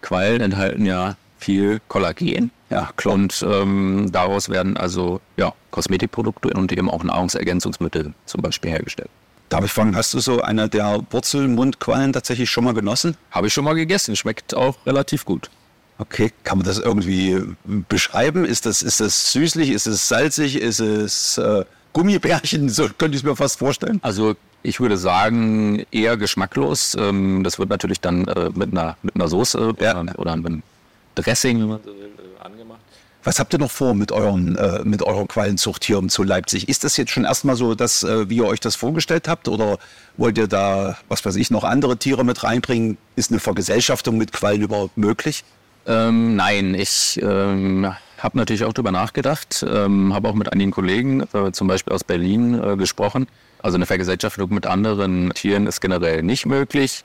Quallen 0.02 0.42
enthalten 0.42 0.84
ja 0.84 1.18
viel 1.42 1.82
Kollagen. 1.88 2.52
Ja, 2.70 2.90
klar. 2.96 3.16
Und 3.16 3.46
ähm, 3.48 4.10
daraus 4.12 4.50
werden 4.50 4.78
also 4.78 5.20
ja, 5.38 5.54
Kosmetikprodukte 5.72 6.50
und 6.54 6.72
eben 6.72 6.90
auch 6.90 7.04
Nahrungsergänzungsmittel 7.04 8.14
zum 8.26 8.42
Beispiel 8.42 8.72
hergestellt. 8.72 9.10
Darf 9.50 9.66
ich 9.66 9.72
fragen, 9.74 9.98
hast 9.98 10.14
du 10.14 10.20
so 10.20 10.42
eine 10.42 10.70
der 10.70 11.02
Wurzelmundquallen 11.10 12.14
tatsächlich 12.14 12.50
schon 12.50 12.64
mal 12.64 12.74
genossen? 12.74 13.18
Habe 13.32 13.48
ich 13.48 13.54
schon 13.54 13.66
mal 13.66 13.74
gegessen, 13.74 14.16
schmeckt 14.16 14.56
auch 14.56 14.78
relativ 14.86 15.26
gut. 15.26 15.50
Okay, 15.98 16.32
kann 16.44 16.60
man 16.60 16.66
das 16.66 16.80
irgendwie 16.80 17.44
beschreiben? 17.66 18.46
Ist 18.46 18.66
das, 18.66 18.82
ist 18.82 19.02
das 19.02 19.34
süßlich, 19.34 19.70
ist 19.72 19.88
es 19.88 20.08
salzig, 20.08 20.56
ist 20.56 20.80
es 20.80 21.38
äh, 21.38 21.66
Gummibärchen? 21.92 22.70
So 22.70 22.88
könnte 22.98 23.18
ich 23.18 23.24
es 23.24 23.24
mir 23.24 23.36
fast 23.36 23.60
vorstellen. 23.60 24.00
Also 24.02 24.36
ich 24.64 24.80
würde 24.80 24.98
sagen, 24.98 25.86
eher 25.92 26.18
geschmacklos. 26.18 26.96
Ähm, 26.98 27.44
das 27.44 27.60
wird 27.60 27.70
natürlich 27.70 28.00
dann 28.00 28.28
äh, 28.30 28.50
mit, 28.56 28.72
einer, 28.72 28.96
mit 29.04 29.16
einer 29.16 29.28
Soße 29.28 29.74
ja. 29.80 30.00
oder, 30.00 30.18
oder 30.18 30.32
einem 30.32 30.64
Dressing, 31.24 31.60
wenn 31.60 31.68
man 31.68 31.80
so 31.84 31.92
will, 31.92 32.12
äh, 32.18 32.44
angemacht. 32.44 32.80
Was 33.24 33.40
habt 33.40 33.54
ihr 33.54 33.60
noch 33.60 33.70
vor 33.70 33.94
mit, 33.94 34.12
euren, 34.12 34.56
äh, 34.56 34.82
mit 34.84 35.04
eurer 35.04 35.28
Quallenzucht 35.28 35.84
hier 35.84 36.02
zu 36.08 36.24
Leipzig? 36.24 36.68
Ist 36.68 36.84
das 36.84 36.98
jetzt 36.98 37.12
schon 37.12 37.26
erstmal 37.26 37.56
so, 37.56 37.76
dass, 37.76 38.04
äh, 38.04 38.30
wie 38.30 38.38
ihr 38.38 38.48
euch 38.48 38.60
das 38.60 38.76
vorgestellt 38.76 39.28
habt? 39.28 39.48
Oder 39.48 39.78
wollt 40.18 40.38
ihr 40.40 40.48
da, 40.48 40.98
was 41.08 41.24
weiß 41.24 41.36
ich, 41.36 41.52
noch 41.52 41.64
andere 41.64 41.98
Tiere 41.98 42.26
mit 42.26 42.44
reinbringen? 42.44 42.98
Ist 43.16 43.32
eine 43.32 43.40
Vergesellschaftung 43.40 44.18
mit 44.18 44.32
Quallen 44.32 44.62
überhaupt 44.62 44.98
möglich? 44.98 45.44
Ähm, 45.86 46.36
nein, 46.36 46.74
ich 46.74 47.20
ähm, 47.22 47.94
habe 48.18 48.38
natürlich 48.38 48.64
auch 48.64 48.74
darüber 48.74 48.92
nachgedacht, 48.92 49.66
ähm, 49.68 50.14
habe 50.14 50.30
auch 50.30 50.36
mit 50.36 50.52
einigen 50.52 50.72
Kollegen, 50.72 51.22
äh, 51.34 51.52
zum 51.52 51.68
Beispiel 51.68 51.94
aus 51.94 52.04
Berlin, 52.04 52.60
äh, 52.62 52.76
gesprochen. 52.76 53.28
Also 53.62 53.76
eine 53.76 53.86
Vergesellschaftung 53.86 54.54
mit 54.54 54.66
anderen 54.66 55.32
Tieren 55.34 55.68
ist 55.68 55.82
generell 55.82 56.24
nicht 56.24 56.46
möglich. 56.46 57.04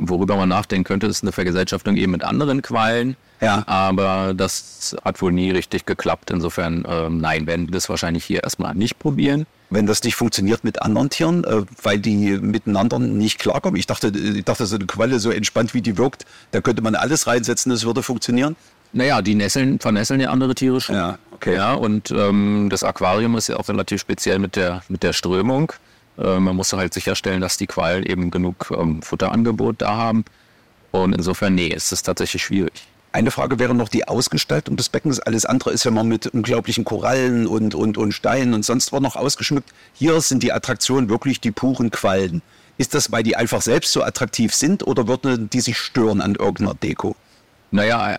Worüber 0.00 0.36
man 0.36 0.48
nachdenken 0.48 0.84
könnte, 0.84 1.06
ist 1.06 1.22
eine 1.22 1.32
Vergesellschaftung 1.32 1.96
eben 1.96 2.12
mit 2.12 2.24
anderen 2.24 2.62
Quallen. 2.62 3.16
Ja. 3.40 3.62
Aber 3.66 4.32
das 4.34 4.96
hat 5.04 5.20
wohl 5.20 5.32
nie 5.32 5.50
richtig 5.50 5.86
geklappt. 5.86 6.30
Insofern, 6.30 6.84
äh, 6.84 7.08
nein, 7.10 7.46
werden 7.46 7.68
wir 7.68 7.72
das 7.72 7.88
wahrscheinlich 7.88 8.24
hier 8.24 8.42
erstmal 8.42 8.74
nicht 8.74 8.98
probieren. 8.98 9.46
Wenn 9.70 9.86
das 9.86 10.02
nicht 10.04 10.14
funktioniert 10.14 10.62
mit 10.64 10.82
anderen 10.82 11.10
Tieren, 11.10 11.44
äh, 11.44 11.62
weil 11.82 11.98
die 11.98 12.38
miteinander 12.38 12.98
nicht 12.98 13.38
klarkommen. 13.38 13.78
Ich 13.78 13.86
dachte, 13.86 14.08
ich 14.08 14.44
dachte, 14.44 14.66
so 14.66 14.76
eine 14.76 14.86
Qualle, 14.86 15.18
so 15.18 15.30
entspannt 15.30 15.74
wie 15.74 15.82
die 15.82 15.98
wirkt, 15.98 16.24
da 16.52 16.60
könnte 16.60 16.82
man 16.82 16.94
alles 16.94 17.26
reinsetzen, 17.26 17.70
das 17.70 17.84
würde 17.84 18.02
funktionieren. 18.02 18.56
Naja, 18.92 19.22
die 19.22 19.34
nesseln, 19.34 19.80
vernässeln 19.80 20.20
ja 20.20 20.30
andere 20.30 20.54
Tiere 20.54 20.80
schon. 20.80 20.94
Ja, 20.94 21.18
okay. 21.32 21.56
Ja, 21.56 21.74
und 21.74 22.12
ähm, 22.12 22.68
das 22.70 22.84
Aquarium 22.84 23.36
ist 23.36 23.48
ja 23.48 23.56
auch 23.56 23.68
relativ 23.68 24.00
speziell 24.00 24.38
mit 24.38 24.54
der, 24.54 24.82
mit 24.88 25.02
der 25.02 25.12
Strömung. 25.12 25.72
Äh, 26.18 26.38
man 26.38 26.56
muss 26.56 26.72
halt 26.72 26.94
sicherstellen, 26.94 27.40
dass 27.40 27.56
die 27.56 27.66
Quallen 27.66 28.04
eben 28.04 28.30
genug 28.30 28.72
ähm, 28.76 29.02
Futterangebot 29.02 29.82
da 29.82 29.96
haben. 29.96 30.24
Und 30.90 31.14
insofern, 31.14 31.54
nee, 31.54 31.68
ist 31.68 31.92
es 31.92 32.02
tatsächlich 32.02 32.42
schwierig. 32.42 32.86
Eine 33.12 33.30
Frage 33.30 33.60
wäre 33.60 33.74
noch 33.74 33.88
die 33.88 34.08
Ausgestaltung 34.08 34.76
des 34.76 34.88
Beckens. 34.88 35.20
Alles 35.20 35.44
andere 35.44 35.70
ist 35.70 35.84
ja 35.84 35.90
mal 35.90 36.02
mit 36.02 36.26
unglaublichen 36.26 36.84
Korallen 36.84 37.46
und, 37.46 37.74
und, 37.74 37.96
und 37.96 38.12
Steinen 38.12 38.54
und 38.54 38.64
sonst 38.64 38.92
was 38.92 39.00
noch 39.00 39.14
ausgeschmückt. 39.14 39.72
Hier 39.92 40.20
sind 40.20 40.42
die 40.42 40.52
Attraktionen 40.52 41.08
wirklich 41.08 41.40
die 41.40 41.52
puren 41.52 41.90
Quallen. 41.90 42.42
Ist 42.76 42.94
das, 42.94 43.12
weil 43.12 43.22
die 43.22 43.36
einfach 43.36 43.62
selbst 43.62 43.92
so 43.92 44.02
attraktiv 44.02 44.52
sind 44.52 44.84
oder 44.84 45.06
würden 45.06 45.48
die 45.48 45.60
sich 45.60 45.78
stören 45.78 46.20
an 46.20 46.34
irgendeiner 46.34 46.74
Deko? 46.74 47.14
Naja, 47.74 48.16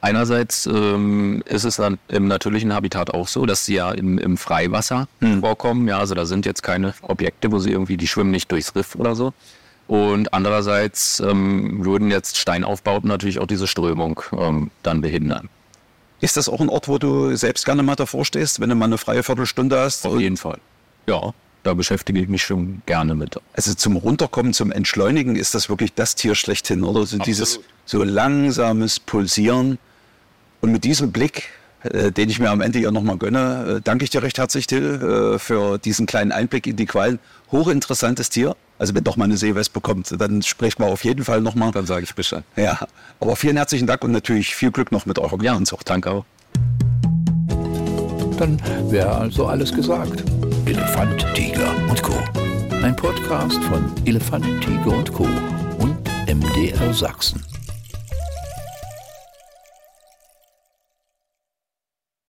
einerseits 0.00 0.64
ähm, 0.64 1.42
ist 1.44 1.64
es 1.64 1.76
dann 1.76 1.98
im 2.08 2.26
natürlichen 2.26 2.72
Habitat 2.72 3.12
auch 3.12 3.28
so, 3.28 3.44
dass 3.44 3.66
sie 3.66 3.74
ja 3.74 3.90
im, 3.90 4.16
im 4.16 4.38
Freiwasser 4.38 5.08
hm. 5.20 5.40
vorkommen. 5.40 5.86
Ja, 5.86 5.98
also 5.98 6.14
da 6.14 6.24
sind 6.24 6.46
jetzt 6.46 6.62
keine 6.62 6.94
Objekte, 7.02 7.52
wo 7.52 7.58
sie 7.58 7.70
irgendwie, 7.70 7.98
die 7.98 8.08
schwimmen 8.08 8.30
nicht 8.30 8.50
durchs 8.50 8.74
Riff 8.74 8.94
oder 8.94 9.14
so. 9.14 9.34
Und 9.88 10.32
andererseits 10.32 11.20
ähm, 11.20 11.84
würden 11.84 12.10
jetzt 12.10 12.38
Steinaufbauten 12.38 13.06
natürlich 13.06 13.40
auch 13.40 13.46
diese 13.46 13.66
Strömung 13.66 14.22
ähm, 14.32 14.70
dann 14.82 15.02
behindern. 15.02 15.50
Ist 16.22 16.38
das 16.38 16.48
auch 16.48 16.62
ein 16.62 16.70
Ort, 16.70 16.88
wo 16.88 16.96
du 16.96 17.36
selbst 17.36 17.66
gerne 17.66 17.82
mal 17.82 17.96
davor 17.96 18.24
stehst, 18.24 18.58
wenn 18.58 18.70
du 18.70 18.74
mal 18.74 18.86
eine 18.86 18.96
freie 18.96 19.22
Viertelstunde 19.22 19.78
hast? 19.78 20.06
Auf 20.06 20.18
jeden 20.18 20.38
Fall. 20.38 20.60
Ja, 21.06 21.34
da 21.64 21.74
beschäftige 21.74 22.20
ich 22.20 22.28
mich 22.28 22.42
schon 22.42 22.82
gerne 22.86 23.14
mit. 23.14 23.40
Also 23.54 23.74
zum 23.74 23.96
Runterkommen, 23.96 24.52
zum 24.52 24.70
Entschleunigen 24.70 25.34
ist 25.34 25.54
das 25.54 25.68
wirklich 25.68 25.94
das 25.94 26.14
Tier 26.14 26.34
schlechthin, 26.34 26.84
oder? 26.84 27.04
So 27.06 27.18
dieses 27.18 27.60
so 27.84 28.04
langsames 28.04 29.00
Pulsieren. 29.00 29.78
Und 30.60 30.72
mit 30.72 30.84
diesem 30.84 31.10
Blick, 31.10 31.48
äh, 31.82 32.12
den 32.12 32.30
ich 32.30 32.38
mir 32.38 32.50
am 32.50 32.60
Ende 32.60 32.78
ja 32.78 32.90
nochmal 32.90 33.16
gönne, 33.16 33.76
äh, 33.78 33.80
danke 33.82 34.04
ich 34.04 34.10
dir 34.10 34.22
recht 34.22 34.38
herzlich, 34.38 34.66
Till, 34.66 35.34
äh, 35.34 35.38
für 35.38 35.78
diesen 35.78 36.06
kleinen 36.06 36.32
Einblick 36.32 36.66
in 36.66 36.76
die 36.76 36.86
Qualen. 36.86 37.18
Hochinteressantes 37.50 38.30
Tier. 38.30 38.56
Also 38.78 38.94
wenn 38.94 39.04
doch 39.04 39.16
mal 39.16 39.24
eine 39.24 39.36
Seewespe 39.36 39.80
bekommt, 39.80 40.14
dann 40.18 40.42
sprechen 40.42 40.82
wir 40.82 40.86
auf 40.86 41.04
jeden 41.04 41.24
Fall 41.24 41.40
nochmal. 41.40 41.72
Dann 41.72 41.86
sage 41.86 42.04
ich 42.04 42.14
Bescheid. 42.14 42.44
Ja, 42.56 42.86
aber 43.20 43.36
vielen 43.36 43.56
herzlichen 43.56 43.86
Dank 43.86 44.04
und 44.04 44.12
natürlich 44.12 44.54
viel 44.54 44.70
Glück 44.70 44.92
noch 44.92 45.06
mit 45.06 45.18
eurer 45.18 45.42
Ja, 45.42 45.54
und 45.54 45.70
danke 45.86 46.10
auch. 46.10 46.24
Dann 48.38 48.60
wäre 48.90 49.14
also 49.14 49.46
alles 49.46 49.72
gesagt. 49.72 50.24
Elefant, 50.66 51.26
Tiger 51.34 51.76
und 51.90 52.02
Co. 52.02 52.14
Ein 52.82 52.96
Podcast 52.96 53.62
von 53.64 53.84
Elefant, 54.06 54.44
Tiger 54.62 54.96
und 54.96 55.12
Co. 55.12 55.28
und 55.78 55.96
MDR 56.26 56.94
Sachsen. 56.94 57.42